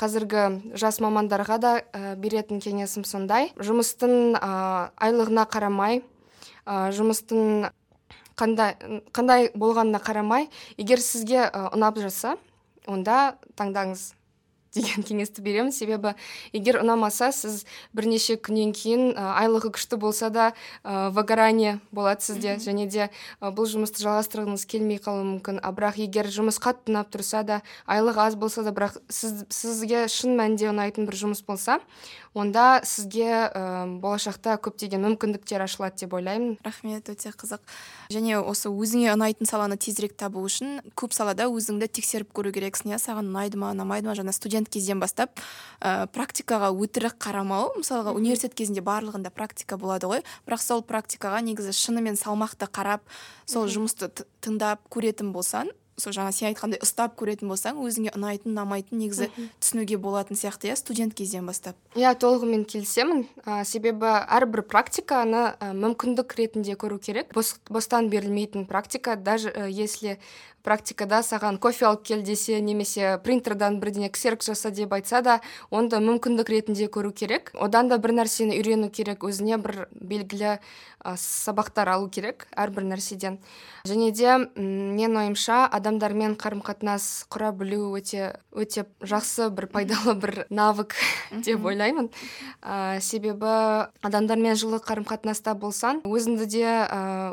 қазіргі 0.00 0.76
жас 0.80 1.00
мамандарға 1.04 1.58
да 1.60 1.74
ә, 1.92 2.16
беретін 2.16 2.64
кеңесім 2.64 3.04
сондай. 3.04 3.52
Жұмыстың 3.60 4.38
ә, 4.40 4.90
айлығына 4.96 5.44
қарамай 5.52 6.00
ә, 6.64 6.88
жұмыстың 6.96 7.68
қандай 8.40 8.78
қандай 9.12 9.50
болғанына 9.52 10.00
қарамай 10.00 10.48
егер 10.78 11.04
сізге 11.04 11.50
ұнап 11.76 12.00
жатса 12.00 12.38
онда 12.88 13.36
таңдаңыз. 13.60 14.14
Деген 14.74 15.06
кеңесті 15.06 15.42
беремін. 15.44 15.72
Себебі 15.72 16.14
егер 16.52 16.80
ұнамаса 16.82 17.30
сіз 17.34 17.64
бірнеше 17.94 18.36
күннен 18.36 18.74
кейін 18.76 19.14
айлығы 19.14 19.72
күшті 19.76 19.98
болса 20.02 20.30
да 20.30 20.50
ә, 20.82 21.10
выгорание 21.14 21.78
болады 21.90 22.26
сізде. 22.26 22.56
Және 22.62 22.88
де 22.90 23.08
бұл 23.40 23.68
жұмысты 23.70 24.04
жалғастырғыңыз 24.04 24.66
келмей 24.66 25.00
қалуы 25.02 25.24
мүмкін. 25.34 25.62
А 25.62 25.72
бірақ 25.74 26.02
егер 26.04 26.30
жұмыс 26.32 26.60
қатты 26.62 26.92
ұнап 26.92 27.14
тұрса 27.14 27.44
да 27.46 27.62
айлығы 27.86 28.26
аз 28.28 28.36
болса 28.36 28.62
да 28.66 28.74
бірақ 28.74 28.98
сіз, 29.08 29.46
сізге 29.48 30.06
шын 30.08 30.36
мәнінде 30.38 30.70
ұнайтын 30.72 31.06
бір 31.08 31.18
жұмыс 31.24 31.44
болса 31.46 31.80
онда 32.34 32.82
сізге 32.82 33.30
ә, 33.30 33.86
болашақта 34.02 34.56
көптеген 34.58 35.04
мүмкіндіктер 35.06 35.62
ашылады 35.62 36.02
деп 36.02 36.16
ойлаймын. 36.18 36.56
Рахмет 36.66 37.06
өте 37.12 37.30
қызық. 37.30 37.62
Және 38.10 38.40
осы 38.42 38.72
өзіңе 38.72 39.12
ұнайтын 39.14 39.46
саланы 39.46 39.78
тезірек 39.78 40.16
табу 40.18 40.42
үшін 40.42 40.80
көп 40.98 41.14
салада 41.14 41.46
өзіңді 41.46 41.86
тексеріп 41.94 42.32
көру 42.34 42.50
керексің 42.56 42.90
иә? 42.90 42.98
Саған 42.98 43.30
ұнайды 43.30 43.60
ма 43.60 43.70
ұнамайды 43.70 44.10
ма? 44.10 44.16
Жаңа 44.18 44.34
студент 44.34 44.63
кезден 44.70 45.00
бастап 45.02 45.40
ә, 45.80 46.06
практикаға 46.14 46.72
өтірік 46.72 47.18
қарамау. 47.22 47.72
Мысалға 47.78 48.14
университет 48.16 48.56
кезінде 48.58 48.84
барлығында 48.84 49.32
практика 49.34 49.78
болады 49.80 50.10
ғой. 50.10 50.24
Бірақ 50.48 50.64
сол 50.64 50.84
практикаға 50.86 51.42
негізі 51.44 51.74
шынымен 51.76 52.18
салмақты 52.20 52.68
қарап 52.70 53.04
сол 53.46 53.68
жұмысты 53.68 54.10
тыңдап 54.44 54.86
көретін 54.92 55.34
болсаң 55.34 55.72
сол 56.00 56.14
жаңа 56.16 56.32
сен 56.34 56.50
айтқандай 56.50 56.80
ұстап 56.82 57.14
көретін 57.20 57.50
болсаң 57.50 57.78
өзіңе 57.84 58.14
ұнайтын 58.16 58.52
ұнамайтын 58.52 58.98
негізі 58.98 59.28
түсінуге 59.62 59.98
болатын 60.02 60.38
сияқты 60.38 60.70
иә 60.70 60.78
студент 60.78 61.14
кезден 61.14 61.46
бастап? 61.46 61.76
Иә 61.94 62.14
толығымен 62.18 62.64
келісемін. 62.68 63.26
Ә, 63.44 63.62
себебі 63.68 64.10
әрбір 64.10 64.64
практиканы 64.66 65.54
ә, 65.54 65.70
мүмкіндік 65.76 66.34
ретінде 66.38 66.74
көру 66.74 66.98
керек. 66.98 67.30
Бос, 67.34 67.54
бостан 67.70 68.10
берілмейтін 68.10 68.66
практика 68.66 69.16
даже 69.16 69.50
ә, 69.50 69.70
если 69.70 70.18
практикада 70.64 71.20
саған 71.20 71.58
кофе 71.60 71.84
алып 71.90 72.06
кел 72.08 72.22
десе 72.24 72.56
немесе 72.64 73.18
принтердан 73.24 73.76
бірдеңе 73.82 74.08
ксерк 74.12 74.42
жаса 74.42 74.72
деп 74.72 74.94
айтса 74.96 75.20
да 75.22 75.40
онда 75.70 76.00
мүмкіндік 76.00 76.48
ретінде 76.48 76.88
көру 76.88 77.12
керек. 77.12 77.52
Одан 77.54 77.92
да 77.92 77.98
бір 78.00 78.16
нәрсені 78.16 78.56
үйрену 78.56 78.88
керек 78.88 79.26
өзіне 79.28 79.60
бір 79.60 79.86
белгілі 79.92 80.56
ә, 80.56 81.14
сабақтар 81.20 81.92
алу 81.92 82.08
керек 82.08 82.48
әрбір 82.56 82.88
нәрседен. 82.88 83.38
Және 83.84 84.10
де 84.16 84.38
мен 84.56 85.16
ойымша 85.20 85.66
адамдармен 85.84 86.34
қарым 86.40 86.62
қатынас 86.64 87.26
құра 87.28 87.50
білу 87.52 87.92
өте 87.98 88.30
өте 88.56 88.86
жақсы 89.04 89.50
бір 89.52 89.66
пайдалы 89.68 90.14
бір 90.16 90.32
навык 90.48 90.96
деп 91.44 91.60
ойлаймын. 91.68 92.08
Ә, 92.64 93.00
себебі 93.04 93.52
адамдармен 94.00 94.56
жылы 94.56 94.80
қарым 94.80 95.04
қатынаста 95.04 95.52
болсаң 95.52 96.00
өзіңді 96.08 96.48
де 96.48 96.64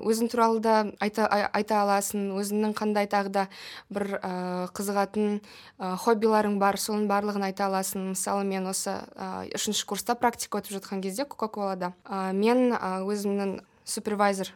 өзің 0.04 0.32
туралы 0.34 0.60
да 0.60 0.76
айта, 1.00 1.30
айта 1.32 1.82
аласың 1.86 2.36
өзіңнің 2.36 2.76
қандай 2.76 3.08
тағы 3.08 3.32
да 3.32 3.48
бір 3.88 4.20
ә, 4.20 4.68
қызығатын 4.76 5.40
ә, 5.80 5.96
хоббиларың 6.04 6.60
бар 6.60 6.76
соның 6.76 7.08
барлығын 7.08 7.48
айта 7.48 7.70
аласың. 7.72 8.12
Мысалы 8.12 8.44
мен 8.44 8.68
осы 8.68 9.00
ә, 9.16 9.48
үшінші 9.56 9.88
курста 9.88 10.20
практика 10.20 10.60
өтіп 10.60 10.82
жатқан 10.82 11.02
кезде 11.02 11.24
кока 11.24 11.48
колада 11.48 11.94
ә, 12.04 12.34
мен 12.36 12.76
өзімнің 12.76 13.62
супервайзер 13.88 14.52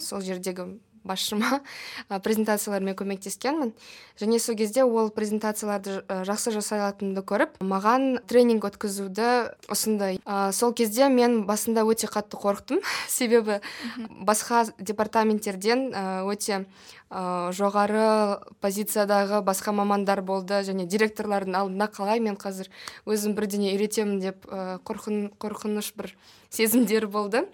сол 0.00 0.20
жердегі 0.20 0.74
басшыма 1.04 1.60
презентациялармен 2.24 2.96
көмектескенмін 2.98 3.72
және 4.20 4.38
сол 4.42 4.56
кезде 4.56 4.84
ол 4.84 5.10
презентацияларды 5.14 6.02
жақсы 6.28 6.52
жасай 6.54 6.82
алатынымды 6.82 7.24
көріп 7.26 7.58
маған 7.64 8.22
тренинг 8.28 8.66
өткізуді 8.68 9.28
ұсынды. 9.72 10.16
Ә, 10.24 10.52
сол 10.52 10.74
кезде 10.76 11.08
мен 11.12 11.42
басында 11.48 11.84
өте 11.88 12.10
қатты 12.10 12.38
қорықтым. 12.40 12.82
Себебі 13.08 13.60
басқа 14.22 14.66
департаменттерден 14.78 15.90
өте 16.28 16.64
ә, 17.12 17.52
жоғары 17.52 18.40
позициядағы 18.64 19.42
басқа 19.44 19.74
мамандар 19.76 20.22
болды 20.24 20.62
және 20.64 20.86
директорлардың 20.88 21.58
алдында 21.60 21.90
қалай 21.92 22.22
мен 22.24 22.38
қазір 22.40 22.70
өзім 23.04 23.36
бірдеңе 23.36 23.74
үйретемін 23.76 24.20
деп 24.24 24.48
ә, 24.48 24.78
қорқыныш 24.88 25.92
бір 25.98 26.14
сезімдер 26.52 27.06
болды. 27.08 27.46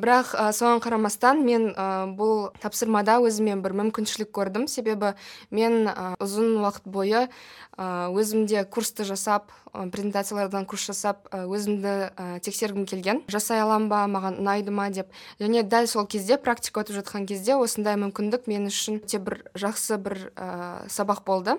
Бірақ 0.00 0.34
ә, 0.36 0.50
соған 0.56 0.80
қарамастан 0.84 1.40
мен 1.44 1.70
ә, 1.72 2.04
бұл 2.16 2.50
тапсырмада 2.60 3.18
өзіме 3.24 3.56
бір 3.60 3.76
мүмкіншілік 3.80 4.32
көрдім. 4.32 4.68
Себебі 4.68 5.14
мен 5.50 5.88
ә, 5.88 6.14
ұзын 6.20 6.60
уақыт 6.64 6.88
бойы 6.88 7.28
өзімде 7.72 8.66
курсты 8.68 9.04
жасап 9.08 9.48
презентациялардан 9.72 10.66
курс 10.68 10.84
жасап 10.90 11.30
өзімді 11.32 12.12
ә, 12.12 12.40
тексергім 12.44 12.84
келген. 12.84 13.22
Жасай 13.32 13.62
аламын 13.64 13.88
ба 13.88 14.02
маған 14.04 14.36
ұнайды 14.42 14.74
ма 14.74 14.90
деп. 14.92 15.08
Және 15.40 15.62
дәл 15.64 15.88
сол 15.88 16.04
кезде 16.04 16.36
практика 16.36 16.84
өтіп 16.84 17.00
жатқан 17.00 17.24
кезде 17.24 17.56
осындай 17.56 17.96
мүмкіндік 17.96 18.44
мен 18.52 18.68
үшін 18.68 19.00
өте 19.02 19.18
бір 19.18 19.42
жақсы 19.58 19.98
бір 19.98 20.30
ә, 20.36 20.86
сабақ 20.88 21.24
болды. 21.26 21.58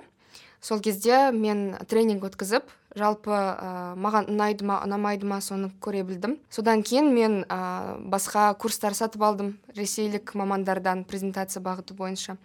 Сол 0.63 0.79
кезде 0.79 1.31
мен 1.35 1.75
тренинг 1.91 2.23
өткізіп 2.23 2.69
жалпы 2.95 3.33
ә, 3.35 3.93
маған 3.99 4.29
ұнайды 4.31 4.63
ма 4.63 4.79
ұнамайды 4.85 5.27
ма 5.27 5.41
соны 5.43 5.67
көре 5.83 6.05
білдім. 6.07 6.37
Содан 6.49 6.85
кейін 6.87 7.11
мен 7.11 7.37
ә, 7.51 7.97
басқа 7.99 8.53
курстар 8.55 8.95
сатып 8.95 9.25
алдым 9.27 9.57
ресейлік 9.75 10.31
мамандардан 10.39 11.03
презентация 11.03 11.61
бағыты 11.65 11.97
бойынша. 11.97 12.37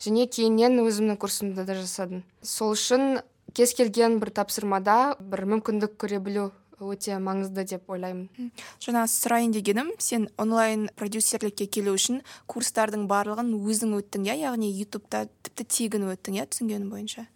Және 0.00 0.24
кейіннен 0.26 0.80
өзімнің 0.86 1.20
курсымды 1.20 1.66
да 1.68 1.76
жасадым. 1.76 2.24
Сол 2.40 2.72
үшін 2.72 3.20
кез 3.52 3.74
келген 3.76 4.20
бір 4.22 4.32
тапсырмада 4.40 5.16
бір 5.20 5.44
мүмкіндік 5.52 5.98
көре 6.00 6.22
білу 6.22 6.50
өте 6.80 7.16
маңызды 7.22 7.64
деп 7.68 7.90
ойлаймын. 7.90 8.50
Жаңа 8.82 9.06
сұрайын 9.10 9.54
дегенім 9.54 9.92
сен 9.98 10.28
онлайн 10.40 10.88
продюсерлікке 10.98 11.66
келу 11.66 11.94
үшін 11.96 12.20
курстардың 12.50 13.06
барлығын 13.10 13.54
өзің 13.56 13.96
өттің 14.00 14.28
иә? 14.28 14.36
Яғни 14.46 14.70
ютубта 14.76 15.26
тіпті 15.46 15.64
тегін 15.64 16.10
өттің 16.12 16.40
иә 16.40 16.46
түсінгенім 16.52 16.90
бойынша? 16.92 17.26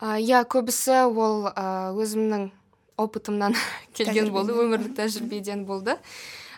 Иә 0.00 0.42
көбісі 0.50 1.04
ол 1.12 1.50
өзімнің 2.00 2.50
опытымнан 3.00 3.56
келген 3.96 4.32
болды 4.34 4.56
өмірлік 4.56 4.94
тәжірибеден 4.98 5.64
болды. 5.68 5.96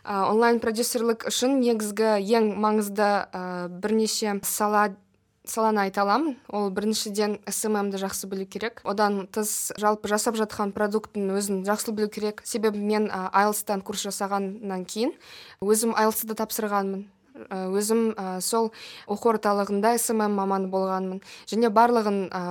Онлайн 0.03 0.59
продюсерлік 0.59 1.29
үшін 1.31 1.61
негізгі 1.63 2.17
ең 2.35 2.53
маңызды 2.59 3.11
бірнеше 3.83 4.41
сала 4.43 4.89
саланы 5.45 5.83
айта 5.87 6.03
аламын. 6.03 6.37
Ол 6.49 6.71
біріншіден 6.71 7.39
сммді 7.51 7.99
жақсы 8.03 8.29
білу 8.31 8.47
керек. 8.47 8.81
Одан 8.85 9.27
тыс 9.27 9.73
жалпы 9.81 10.09
жасап 10.11 10.37
жатқан 10.39 10.73
продукттың 10.73 11.33
өзін 11.35 11.63
жақсы 11.67 11.93
білу 11.93 12.09
керек. 12.09 12.43
Себебі 12.45 12.79
мен 12.79 13.11
айлстан 13.11 13.83
курс 13.83 14.07
жасағаннан 14.07 14.87
кейін 14.87 15.13
өзім 15.61 15.97
айлсты 15.99 16.37
тапсырғанмын. 16.39 17.09
Өзім 17.51 18.13
ә, 18.13 18.41
сол 18.45 18.71
оқу 19.09 19.33
орталығында 19.33 19.97
смм 19.99 20.37
маманы 20.37 20.69
болғанмын. 20.71 21.23
Және 21.49 21.71
барлығын 21.73 22.19
ә, 22.29 22.43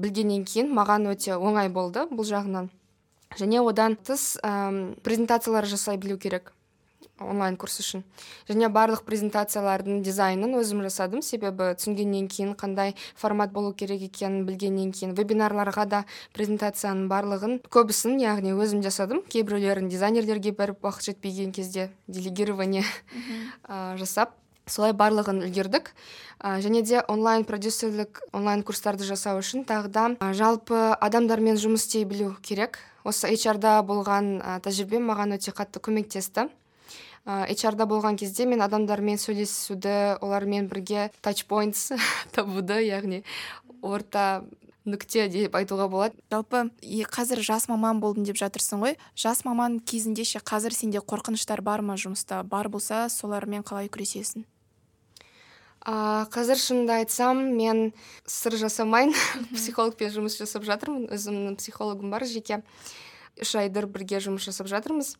білгеннен 0.00 0.46
кейін 0.48 0.72
маған 0.74 1.10
өте 1.12 1.36
оңай 1.36 1.68
болды 1.68 2.06
бұл 2.10 2.26
жағынан. 2.26 2.70
Және 3.38 3.60
одан 3.62 3.94
тыс 3.94 4.40
ә, 4.42 4.96
презентациялар 5.04 5.68
жасай 5.68 6.00
білу 6.00 6.18
керек. 6.18 6.54
Онлайн 7.20 7.56
курс 7.56 7.80
үшін. 7.82 8.02
Және 8.48 8.70
барлық 8.72 9.04
презентациялардың 9.04 10.02
дизайнын 10.02 10.56
өзім 10.60 10.82
жасадым. 10.86 11.22
Себебі 11.22 11.74
түсінгеннен 11.78 12.28
кейін 12.32 12.54
қандай 12.58 12.94
формат 13.14 13.52
болу 13.52 13.72
керек 13.72 14.02
екенін 14.08 14.46
білгеннен 14.48 14.92
кейін 14.92 15.14
вебинарларға 15.18 15.86
да 15.86 16.02
презентацияның 16.36 17.08
барлығын 17.12 17.60
көбісін 17.68 18.20
яғни 18.22 18.56
өзім 18.56 18.82
жасадым. 18.86 19.22
Кейбіреулерін 19.28 19.88
дизайнерлерге 19.92 20.52
беріп 20.56 20.84
уақыт 20.84 21.12
жетпеген 21.12 21.52
кезде 21.52 21.90
делегирование 22.08 22.84
жасап 23.68 24.36
солай 24.70 24.92
барлығын 24.94 25.42
үлгердік. 25.46 25.90
Ә, 26.40 26.60
және 26.62 26.82
де 26.86 27.02
онлайн 27.08 27.44
продюсерлік 27.44 28.22
онлайн 28.32 28.62
курстарды 28.62 29.04
жасау 29.04 29.40
үшін 29.42 29.66
тағы 29.68 29.90
да 29.92 30.32
жалпы 30.32 30.94
адамдармен 31.00 31.58
жұмыс 31.60 31.84
істей 31.88 32.04
білу 32.04 32.36
керек. 32.42 32.78
Осы 33.04 33.32
HR 33.32 33.58
да 33.58 33.74
болған 33.82 34.38
ә, 34.40 34.60
тәжірибем 34.64 35.10
маған 35.10 35.36
өте 35.36 35.52
қатты 35.56 35.82
көмектесті. 35.82 36.48
HR 37.26 37.76
болған 37.84 38.16
кезде 38.16 38.46
мен 38.48 38.62
адамдармен 38.64 39.18
сөйлесуді 39.20 40.18
олармен 40.24 40.68
бірге 40.68 41.10
тач 41.20 41.44
points 41.44 41.90
табуды 42.34 42.80
яғни 42.86 43.22
орта 43.82 44.42
нүкте 44.88 45.28
деп 45.28 45.54
айтуға 45.54 45.88
болады. 45.90 46.16
Жалпы 46.32 46.70
қазір 47.12 47.42
жас 47.44 47.68
маман 47.68 48.00
болдым 48.00 48.24
деп 48.24 48.38
жатырсың 48.40 48.80
ғой. 48.80 48.96
Жас 49.16 49.44
маман 49.44 49.78
кезінде 49.80 50.24
ше 50.24 50.40
қазір 50.40 50.74
сенде 50.74 50.98
қорқыныштар 51.04 51.60
бар 51.60 51.82
ма 51.82 51.98
жұмыста? 52.00 52.42
Бар 52.42 52.68
болса 52.68 53.08
солармен 53.12 53.62
қалай 53.62 53.92
күресесің? 53.92 54.46
А, 55.80 56.26
қазір 56.32 56.60
шынымды 56.60 56.92
айтсам 56.92 57.38
мен 57.56 57.92
сыр 58.26 58.56
жасамайын 58.60 59.14
психологпен 59.56 60.12
жұмыс 60.12 60.40
жасап 60.40 60.64
жатырмын. 60.68 61.08
Өзімнің 61.12 61.60
психологым 61.60 62.10
бар 62.12 62.24
жеке 62.28 62.62
үш 63.40 63.54
айдыр 63.56 63.86
бірге 63.88 64.20
жұмыс 64.24 64.48
жасап 64.48 64.68
жатырмыз. 64.72 65.14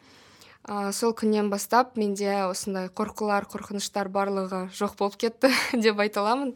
Ә, 0.69 0.93
сол 0.93 1.15
күннен 1.17 1.49
бастап 1.51 1.97
менде 1.97 2.29
осындай 2.45 2.91
қорқулар 2.93 3.47
қорқыныштар 3.51 4.11
барлығы 4.13 4.67
жоқ 4.77 4.97
болып 4.99 5.17
кетті 5.21 5.51
деп 5.85 6.01
айта 6.03 6.21
аламын. 6.21 6.53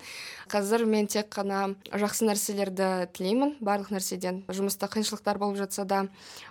Қазір 0.53 0.85
мен 0.89 1.09
тек 1.09 1.31
қана 1.33 1.75
жақсы 1.89 2.29
нәрселерді 2.29 3.09
тілеймін 3.17 3.57
барлық 3.65 3.95
нәрседен. 3.95 4.43
Жұмыста 4.49 4.91
қиыншылықтар 4.93 5.41
болып 5.41 5.63
жатса 5.63 5.87
да 5.89 6.05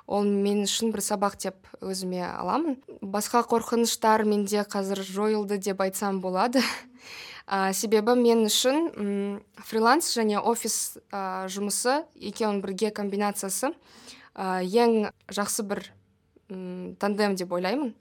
ол 0.08 0.26
мен 0.26 0.66
үшін 0.66 0.94
бір 0.96 1.06
сабақ 1.06 1.38
деп 1.44 1.70
өзіме 1.82 2.26
аламын. 2.26 2.80
Басқа 3.02 3.46
қорқыныштар 3.46 4.26
менде 4.26 4.66
қазір 4.66 5.04
жойылды 5.06 5.60
деп 5.62 5.82
айтсам 5.86 6.22
болады. 6.22 6.64
Ә, 7.46 7.74
себебі 7.76 8.16
мен 8.16 8.46
үшін 8.48 8.86
м 8.96 9.42
фриланс 9.68 10.14
және 10.16 10.40
офис 10.40 10.98
ә, 11.12 11.46
жұмысы 11.52 12.02
екеуінің 12.16 12.62
бірге 12.64 12.92
комбинациясы 12.96 13.74
ә, 14.34 14.64
ең 14.64 15.12
жақсы 15.28 15.68
бір 15.68 15.84
тандем 16.50 17.36
деп 17.36 17.52
ойлаймын. 17.54 17.94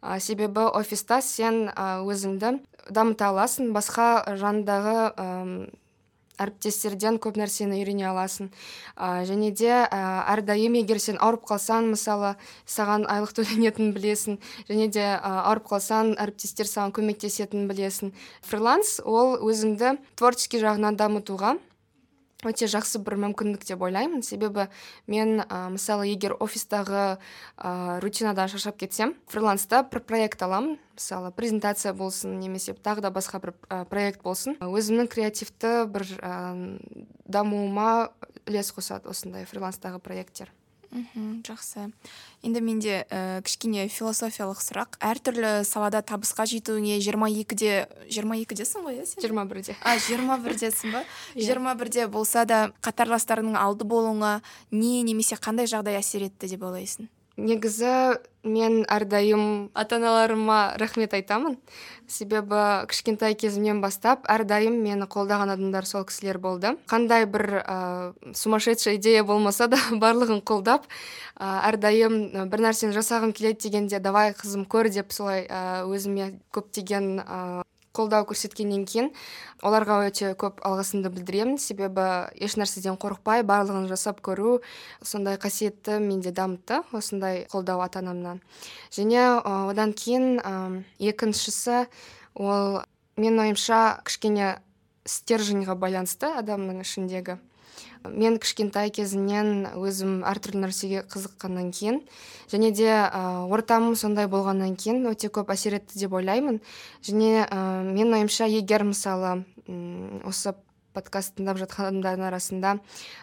Ә, 0.00 0.18
себебі 0.20 0.64
офиста 0.72 1.20
сен 1.20 1.68
өзіңді 1.76 2.56
дамыта 2.88 3.28
аласың 3.28 3.74
басқа 3.76 4.24
жанындағы 4.40 4.96
ә, 5.12 5.28
әріптестерден 6.40 7.18
көп 7.20 7.36
нәрсені 7.36 7.76
үйрене 7.76 8.06
аласың. 8.08 8.48
Ә, 8.96 9.26
және 9.28 9.50
де 9.52 9.68
ә, 9.68 10.00
әрдайым 10.32 10.78
егер 10.80 11.00
сен 11.02 11.20
ауырып 11.20 11.44
қалсаң 11.50 11.90
мысалы 11.92 12.34
саған 12.64 13.04
айлық 13.12 13.34
төленетінін 13.36 13.92
білесің 13.96 14.40
және 14.70 14.88
де 14.88 15.04
ә, 15.04 15.20
ауырып 15.44 15.68
қалсаң 15.68 16.14
әріптестер 16.16 16.70
саған 16.70 16.96
көмектесетінін 16.96 17.68
білесің. 17.68 18.14
Фриланс 18.48 19.00
ол 19.04 19.36
өзіңді 19.44 19.98
творческий 20.16 20.64
жағынан 20.64 20.96
дамытуға 20.96 21.58
өте 22.46 22.68
жақсы 22.70 23.00
бір 23.04 23.18
мүмкіндік 23.20 23.64
деп 23.68 23.82
ойлаймын. 23.84 24.22
Себебі 24.24 24.68
мен 25.10 25.42
ә, 25.44 25.68
мысалы 25.72 26.08
егер 26.08 26.36
офистағы 26.40 27.18
ә, 27.56 28.00
рутинадан 28.00 28.48
шаршап 28.48 28.78
кетсем 28.80 29.14
фриланста 29.28 29.82
бір 29.90 30.04
проект 30.06 30.42
аламын 30.42 30.78
мысалы 30.96 31.32
презентация 31.32 31.92
болсын 31.96 32.38
немесе 32.40 32.74
тағы 32.74 33.04
да 33.04 33.10
басқа 33.10 33.40
бір 33.42 33.54
ә, 33.68 33.84
проект 33.84 34.22
болсын. 34.22 34.56
Өзімнің 34.60 35.10
креативті 35.12 35.84
бір 35.90 36.06
ә, 36.20 36.78
дамуыма 37.26 38.10
үлес 38.46 38.72
қосады 38.74 39.12
осындай 39.12 39.44
фриланстағы 39.48 40.00
проекттер. 40.02 40.52
Мхм 40.90 41.42
жақсы. 41.46 41.90
Енді 42.42 42.60
менде 42.64 43.04
ә, 43.10 43.42
кішкене 43.46 43.86
философиялық 43.92 44.58
сұрақ. 44.62 44.98
Әртүрлі 44.98 45.62
салада 45.68 46.02
табысқа 46.02 46.46
жетуіңе 46.50 46.98
жиырма 47.04 47.30
екіде 47.30 47.86
жиырма 48.10 48.40
екідесің 48.42 48.86
ғой 48.88 49.00
иә 49.00 49.06
сен? 49.06 49.22
Жиырма 49.22 49.44
бірде. 49.50 49.76
А 49.82 49.96
жиырма 49.98 50.40
бірдесің 50.42 50.96
ба? 50.96 51.04
Иә. 51.34 51.46
жиырма 51.46 51.76
бірде 51.78 52.08
болса 52.08 52.44
да 52.44 52.72
қатарластарыңның 52.82 53.58
алды 53.60 53.86
болуыңа 53.86 54.40
не 54.70 55.00
немесе 55.06 55.38
қандай 55.38 55.70
жағдай 55.70 56.00
әсер 56.00 56.26
етті 56.26 56.50
деп 56.50 56.66
ойлайсың? 56.66 57.08
Негізі 57.40 58.20
мен 58.44 58.82
әрдайым 58.88 59.70
ата 59.76 59.98
аналарыма 60.00 60.76
рахмет 60.80 61.14
айтамын. 61.16 61.58
Себебі 62.08 62.88
кішкентай 62.90 63.36
кезімнен 63.38 63.82
бастап 63.84 64.24
әрдайым 64.30 64.80
мені 64.82 65.06
қолдаған 65.10 65.52
адамдар 65.54 65.86
сол 65.86 66.06
кісілер 66.08 66.40
болды. 66.40 66.74
Қандай 66.90 67.26
бір 67.30 67.60
ә, 67.60 68.12
сумасшедший 68.34 68.96
идея 68.96 69.24
болмаса 69.24 69.68
да 69.68 69.78
барлығын 70.02 70.40
қолдап 70.42 70.88
ә, 71.36 71.68
әрдайым 71.70 72.48
бір 72.50 72.66
нәрсені 72.68 72.96
жасағым 72.96 73.34
келеді 73.36 73.68
дегенде 73.68 74.00
давай 74.00 74.32
қызым 74.32 74.64
көр 74.64 74.88
деп 74.90 75.12
солай 75.12 75.44
ә, 75.46 75.84
өзіме 75.84 76.32
көптеген 76.56 77.20
қолдау 77.96 78.26
көрсеткеннен 78.28 78.84
кейін 78.86 79.10
оларға 79.66 79.98
өте 80.08 80.32
көп 80.38 80.62
алғысымды 80.66 81.10
білдіремін. 81.12 81.58
Себебі 81.58 82.06
еш 82.38 82.56
нәрседен 82.60 82.98
қорықпай 83.00 83.42
барлығын 83.46 83.88
жасап 83.90 84.22
көру 84.24 84.60
сондай 85.02 85.40
қасиетті 85.42 85.98
менде 86.02 86.32
дамытты 86.32 86.82
осындай 86.96 87.44
қолдау 87.50 87.82
ата 87.84 88.00
анамнан 88.04 88.40
және 88.94 89.26
одан 89.42 89.92
кейін 89.92 90.40
екіншісі 90.98 91.84
ол 92.34 92.80
менің 93.20 93.44
ойымша 93.46 94.00
кішкене 94.06 94.56
стерженьға 95.08 95.74
байланысты 95.74 96.30
адамның 96.40 96.82
ішіндегі 96.84 97.40
мен 98.04 98.38
кішкентай 98.40 98.90
кезімнен 98.94 99.68
өзім 99.76 100.22
әртүрлі 100.28 100.64
нәрсеге 100.64 101.02
қызыққаннан 101.10 101.70
кейін 101.74 102.00
және 102.50 102.70
де 102.72 102.88
ә, 102.88 103.44
ортам 103.50 103.94
сондай 103.96 104.28
болғаннан 104.30 104.76
кейін 104.76 105.04
өте 105.10 105.28
көп 105.28 105.52
әсер 105.52 105.76
етті 105.80 106.00
деп 106.00 106.16
ойлаймын. 106.16 106.60
Және 107.04 107.44
ә, 107.44 107.60
менің 107.84 108.20
ойымша 108.20 108.48
егер 108.50 108.84
мысалы 108.88 109.44
осы 110.24 110.54
подкаст 110.96 111.36
тыңдап 111.38 111.60
жатқан 111.60 111.90
адамдардың 111.90 112.26
арасында 112.26 112.74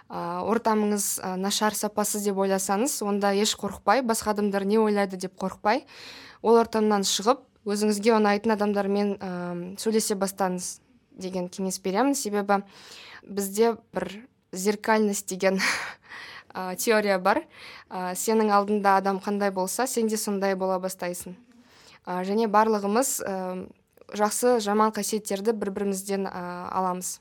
ә, 0.08 0.40
ортамыңыз 0.48 1.10
ә, 1.20 1.36
нашар 1.42 1.76
сапасыз 1.76 2.24
деп 2.30 2.40
ойласаңыз 2.40 3.02
онда 3.04 3.34
еш 3.36 3.58
қорықпай 3.60 4.06
басқа 4.08 4.36
адамдар 4.38 4.66
не 4.66 4.80
ойлайды 4.80 5.20
деп 5.20 5.36
қорықпай 5.42 5.84
ол 6.42 6.60
ортамнан 6.62 7.04
шығып 7.08 7.44
өзіңізге 7.68 8.16
ұнайтын 8.16 8.56
адамдармен 8.56 9.16
ә, 9.20 9.32
сөйлесе 9.82 10.16
бастаңыз 10.16 10.78
деген 11.18 11.50
кеңес 11.52 11.82
беремін. 11.84 12.16
Себебі 12.16 12.62
бізде 13.24 13.76
бір 13.94 14.28
зеркальность 14.52 15.28
деген 15.28 15.60
ә, 16.54 16.76
теория 16.76 17.20
бар. 17.20 17.44
Ә, 17.90 18.16
сенің 18.16 18.52
алдында 18.54 18.98
адам 18.98 19.20
қандай 19.24 19.52
болса 19.52 19.88
сен 19.88 20.08
де 20.08 20.18
сондай 20.18 20.56
бола 20.56 20.80
бастайсың. 20.80 21.36
Ә, 22.06 22.24
және 22.28 22.48
барлығымыз 22.48 23.14
ә, 23.22 23.38
жақсы 24.16 24.60
жаман 24.64 24.94
қасиеттерді 24.96 25.54
бір 25.54 25.72
бірімізден 25.76 26.28
ә, 26.28 26.44
аламыз. 26.72 27.20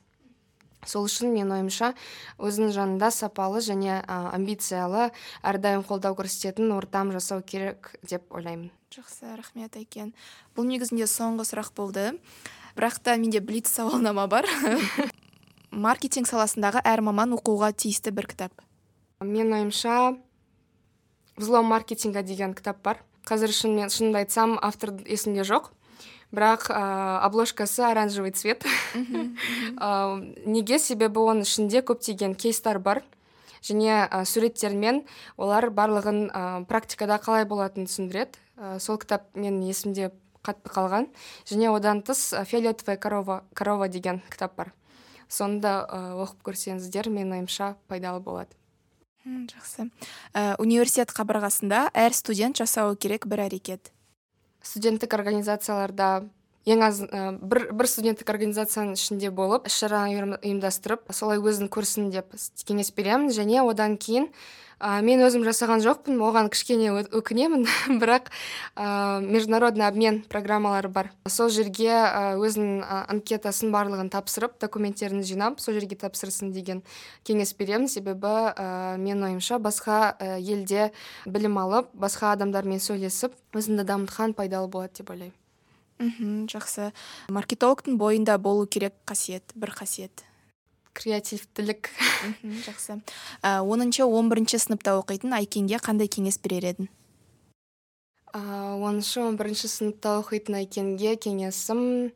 Сол 0.87 1.07
үшін 1.09 1.33
мен 1.33 1.51
ойымша 1.51 1.91
өзінің 2.37 2.71
жанында 2.75 3.09
сапалы 3.11 3.59
және 3.65 3.97
ә, 3.99 4.17
амбициялы 4.31 5.09
әрдайым 5.41 5.83
қолдау 5.83 6.15
көрсететін 6.15 6.71
ортам 6.77 7.11
жасау 7.11 7.41
керек 7.41 7.95
деп 8.07 8.31
ойлаймын. 8.31 8.69
Жақсы 8.93 9.35
рахмет 9.35 9.75
айкен. 9.75 10.13
Бұл 10.55 10.69
негізінде 10.69 11.09
соңғы 11.11 11.49
сұрақ 11.49 11.73
болды. 11.75 12.13
Бірақ 12.77 13.01
та 13.03 13.17
менде 13.17 13.41
блиц 13.41 13.67
сауалнама 13.73 14.27
бар. 14.31 14.47
маркетинг 15.77 16.27
саласындағы 16.27 16.81
әр 16.85 17.03
маман 17.05 17.35
оқуға 17.37 17.69
тиісті 17.77 18.11
бір 18.17 18.27
кітап. 18.31 18.63
Менің 19.21 19.53
ойымша 19.59 20.17
взлом 21.37 21.69
маркетинга 21.69 22.23
деген 22.25 22.55
кітап 22.57 22.81
бар. 22.83 23.01
Қазір 23.27 23.53
шынымен 23.53 23.91
шынымды 23.93 24.23
айтсам 24.23 24.57
автор 24.61 24.95
есімде 25.05 25.45
жоқ. 25.45 25.69
Бірақ 26.33 26.67
ә, 26.73 26.81
обложкасы 27.27 27.85
оранжевый 27.87 28.31
цвет. 28.31 28.65
Ә, 28.95 30.17
неге 30.45 30.79
себебі 30.79 31.21
оның 31.23 31.45
ішінде 31.45 31.83
көптеген 31.85 32.35
кейстар 32.35 32.79
бар. 32.79 33.03
Және 33.61 34.07
ә, 34.07 34.23
суреттермен 34.25 35.03
олар 35.37 35.69
барлығын 35.69 36.23
ә, 36.31 36.43
практикада 36.67 37.19
қалай 37.21 37.45
болатынын 37.45 37.87
түсіндіреді. 37.87 38.41
Ә, 38.57 38.79
сол 38.79 38.97
кітап 38.97 39.29
менің 39.35 39.61
есімде 39.69 40.11
қатты 40.43 40.73
қалған. 40.73 41.07
Және 41.45 41.71
одан 41.71 42.01
тыс 42.01 42.33
фиолетовая 42.49 42.97
корова 42.97 43.43
корова 43.53 43.87
деген 43.87 44.21
кітап 44.31 44.55
бар. 44.57 44.73
Соны 45.29 45.59
да 45.63 45.81
оқып 46.23 46.45
көрсеңіздер 46.51 47.11
менің 47.13 47.39
ойымша 47.39 47.75
пайдалы 47.87 48.21
болады. 48.23 48.55
Жақсы. 49.27 49.89
Ә, 50.31 50.55
университет 50.63 51.11
қабырғасында 51.11 51.89
әр 51.93 52.15
студент 52.15 52.55
жасауы 52.59 52.95
керек 52.95 53.27
бір 53.27 53.43
әрекет. 53.49 53.91
Студенттік 54.63 55.13
организацияларда 55.17 56.23
ең 56.67 56.83
аз 56.83 57.01
бір, 57.43 57.67
бір 57.75 57.89
студенттік 57.91 58.29
организацияның 58.31 58.95
ішінде 58.95 59.31
болып 59.35 59.67
іс 59.67 59.75
шара 59.79 60.05
ұйымдастырып 60.07 61.11
солай 61.15 61.39
өзін 61.39 61.67
көрсін 61.71 62.09
деп 62.11 62.35
кеңес 62.67 62.93
беремін. 62.95 63.31
Және 63.35 63.63
одан 63.63 63.97
кейін 63.99 64.31
ә, 64.79 64.99
мен 65.05 65.21
өзім 65.25 65.45
жасаған 65.47 65.81
жоқпын 65.85 66.19
оған 66.21 66.49
кішкене 66.53 66.91
өкінемін 67.05 67.65
бірақ 68.01 68.29
ә, 68.75 69.21
международный 69.21 69.87
обмен 69.87 70.21
программалары 70.29 70.91
бар. 70.93 71.11
Сол 71.27 71.49
жерге 71.53 71.89
өзінің 72.37 72.83
анкетасын 73.13 73.73
барлығын 73.73 74.11
тапсырып 74.13 74.59
документтерін 74.61 75.23
жинап 75.25 75.61
сол 75.63 75.77
жерге 75.77 75.97
тапсырсын 75.99 76.53
деген 76.55 76.83
кеңес 77.27 77.55
беремін. 77.57 77.89
Себебі 77.91 78.53
ә, 78.53 78.97
менің 79.01 79.31
ойымша 79.31 79.61
басқа 79.63 80.15
елде 80.37 80.91
білім 81.25 81.57
алып 81.63 81.91
басқа 81.97 82.35
адамдармен 82.35 82.83
сөйлесіп 82.83 83.35
өзіңді 83.57 83.87
дамытқан 83.87 84.37
пайдалы 84.37 84.69
болады 84.71 85.01
деп 85.01 85.13
ойлаймын. 85.15 85.35
Мхм 85.97 86.45
жақсы. 86.51 86.91
Маркетологтың 87.33 87.97
бойында 87.97 88.37
болу 88.37 88.67
керек 88.69 88.93
қасиет 89.09 89.55
бір 89.57 89.73
қасиет. 89.73 90.26
Креативтілік. 90.97 91.89
Жақсы. 92.65 92.99
Ә, 93.45 93.61
оныншы 93.61 94.05
он 94.05 94.31
бірінші 94.31 94.57
сыныпта 94.63 94.97
оқитын 94.97 95.35
айкенге 95.37 95.77
қандай 95.77 96.09
кеңес 96.09 96.39
берер 96.41 96.65
едің? 96.73 96.89
Оныншы 98.33 99.21
он 99.21 99.37
бірінші 99.37 99.69
сыныпта 99.69 100.17
оқитын 100.21 100.57
айкенге 100.59 101.15
кеңесім 101.21 102.11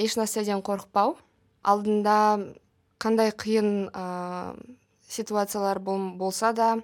ешнәрседен 0.00 0.64
қорықпау. 0.64 1.16
Алдында 1.62 2.16
қандай 3.02 3.32
қиын 3.36 3.90
ә, 3.92 4.56
ситуациялар 5.08 5.78
болса 5.80 6.52
да 6.56 6.76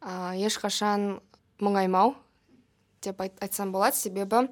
ә, 0.00 0.36
ешқашан 0.36 1.20
мұңаймау 1.60 2.14
деп 3.02 3.20
айт, 3.20 3.36
айтсам 3.40 3.72
болады. 3.72 3.96
Себебі 3.96 4.48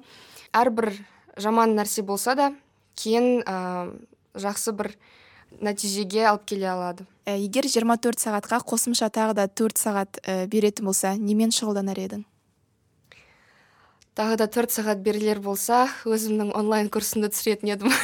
әрбір 0.55 0.93
жаман 1.37 1.75
нәрсе 1.77 2.01
болса 2.01 2.35
да 2.35 2.51
кейін 2.95 3.43
ә, 3.43 3.91
жақсы 4.35 4.73
бір 4.75 4.95
нәтижеге 5.63 6.25
алып 6.29 6.45
келе 6.49 6.69
алады. 6.71 7.05
Ә, 7.25 7.35
егер 7.39 7.65
24 7.67 8.21
сағатқа 8.21 8.61
қосымша 8.67 9.09
тағы 9.13 9.35
да 9.37 9.47
төрт 9.47 9.79
сағат 9.81 10.19
ә, 10.23 10.45
беретін 10.47 10.89
болса 10.89 11.15
немен 11.17 11.53
шұғылданар 11.55 11.99
едің? 12.03 12.25
Тағы 14.15 14.37
да 14.39 14.47
төрт 14.47 14.71
сағат 14.71 15.01
берілер 15.03 15.41
болса 15.43 15.85
өзімнің 16.07 16.53
онлайн 16.55 16.89
курсымды 16.93 17.31
түсіретін 17.33 17.73
едім. 17.73 17.95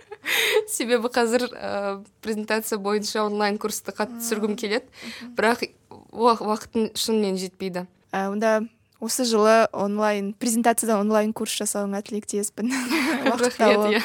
Себебі 0.70 1.10
қазір 1.10 1.48
ә, 1.50 2.02
презентация 2.22 2.78
бойынша 2.78 3.24
онлайн 3.24 3.58
курсты 3.58 3.94
қатты 3.96 4.20
түсіргім 4.20 4.54
келеді. 4.60 4.86
бірақ 5.34 5.66
уақытым 6.12 6.92
шынымен 6.94 7.40
жетпейді. 7.40 7.86
Ә, 8.12 8.28
онда 8.30 8.60
осы 9.00 9.24
жылы 9.24 9.66
онлайн 9.72 10.34
презентацияда 10.34 11.00
онлайн 11.00 11.32
курс 11.32 11.56
жасауыңа 11.58 12.02
тілектеспін. 12.04 12.70
Рахмет 13.40 14.02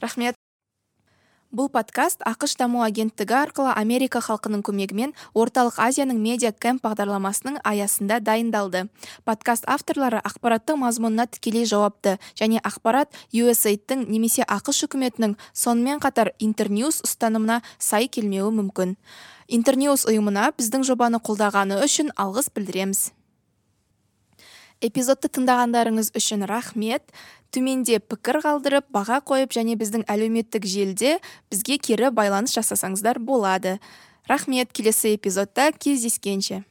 рахмет. 0.00 0.34
Бұл 1.48 1.70
подкаст 1.72 2.20
ақш 2.28 2.58
даму 2.60 2.82
агенттігі 2.84 3.32
арқылы 3.38 3.72
америка 3.80 4.20
халқының 4.20 4.60
көмегімен 4.68 5.14
орталық 5.32 5.78
азияның 5.80 6.20
медиа 6.20 6.50
кэмп 6.52 6.84
бағдарламасының 6.84 7.56
аясында 7.64 8.18
дайындалды. 8.20 8.84
Подкаст 9.24 9.64
авторлары 9.64 10.20
ақпараттық 10.28 10.76
мазмұнына 10.84 11.24
тікелей 11.32 11.64
жауапты 11.64 12.18
және 12.36 12.60
ақпарат 12.60 13.16
USAID-тің 13.32 14.04
немесе 14.12 14.44
ақш 14.44 14.84
үкіметінің 14.90 15.38
сонымен 15.54 16.04
қатар 16.04 16.34
интерньюз 16.38 17.00
ұстанымына 17.08 17.62
сай 17.78 18.12
келмеуі 18.12 18.52
мүмкін. 18.60 18.98
Интерньюз 19.48 20.04
ұйымына 20.04 20.50
біздің 20.58 20.84
жобаны 20.84 21.22
қолдағаны 21.24 21.80
үшін 21.80 22.12
алғыс 22.20 22.52
білдіреміз. 22.52 23.08
Эпизодты 24.78 25.26
тыңдағандарыңыз 25.34 26.12
үшін 26.14 26.44
рахмет. 26.46 27.02
Төменде 27.54 27.98
пікір 27.98 28.40
қалдырып 28.44 28.88
баға 28.94 29.20
қойып 29.24 29.54
және 29.56 29.76
біздің 29.80 30.04
әлеуметтік 30.10 30.68
желіде 30.68 31.18
бізге 31.50 31.78
кері 31.78 32.12
байланыс 32.14 32.54
жасасаңыздар 32.56 33.18
болады. 33.18 33.78
Рахмет. 34.28 34.72
Келесі 34.72 35.14
эпизодта 35.16 35.72
кездескенше. 35.72 36.64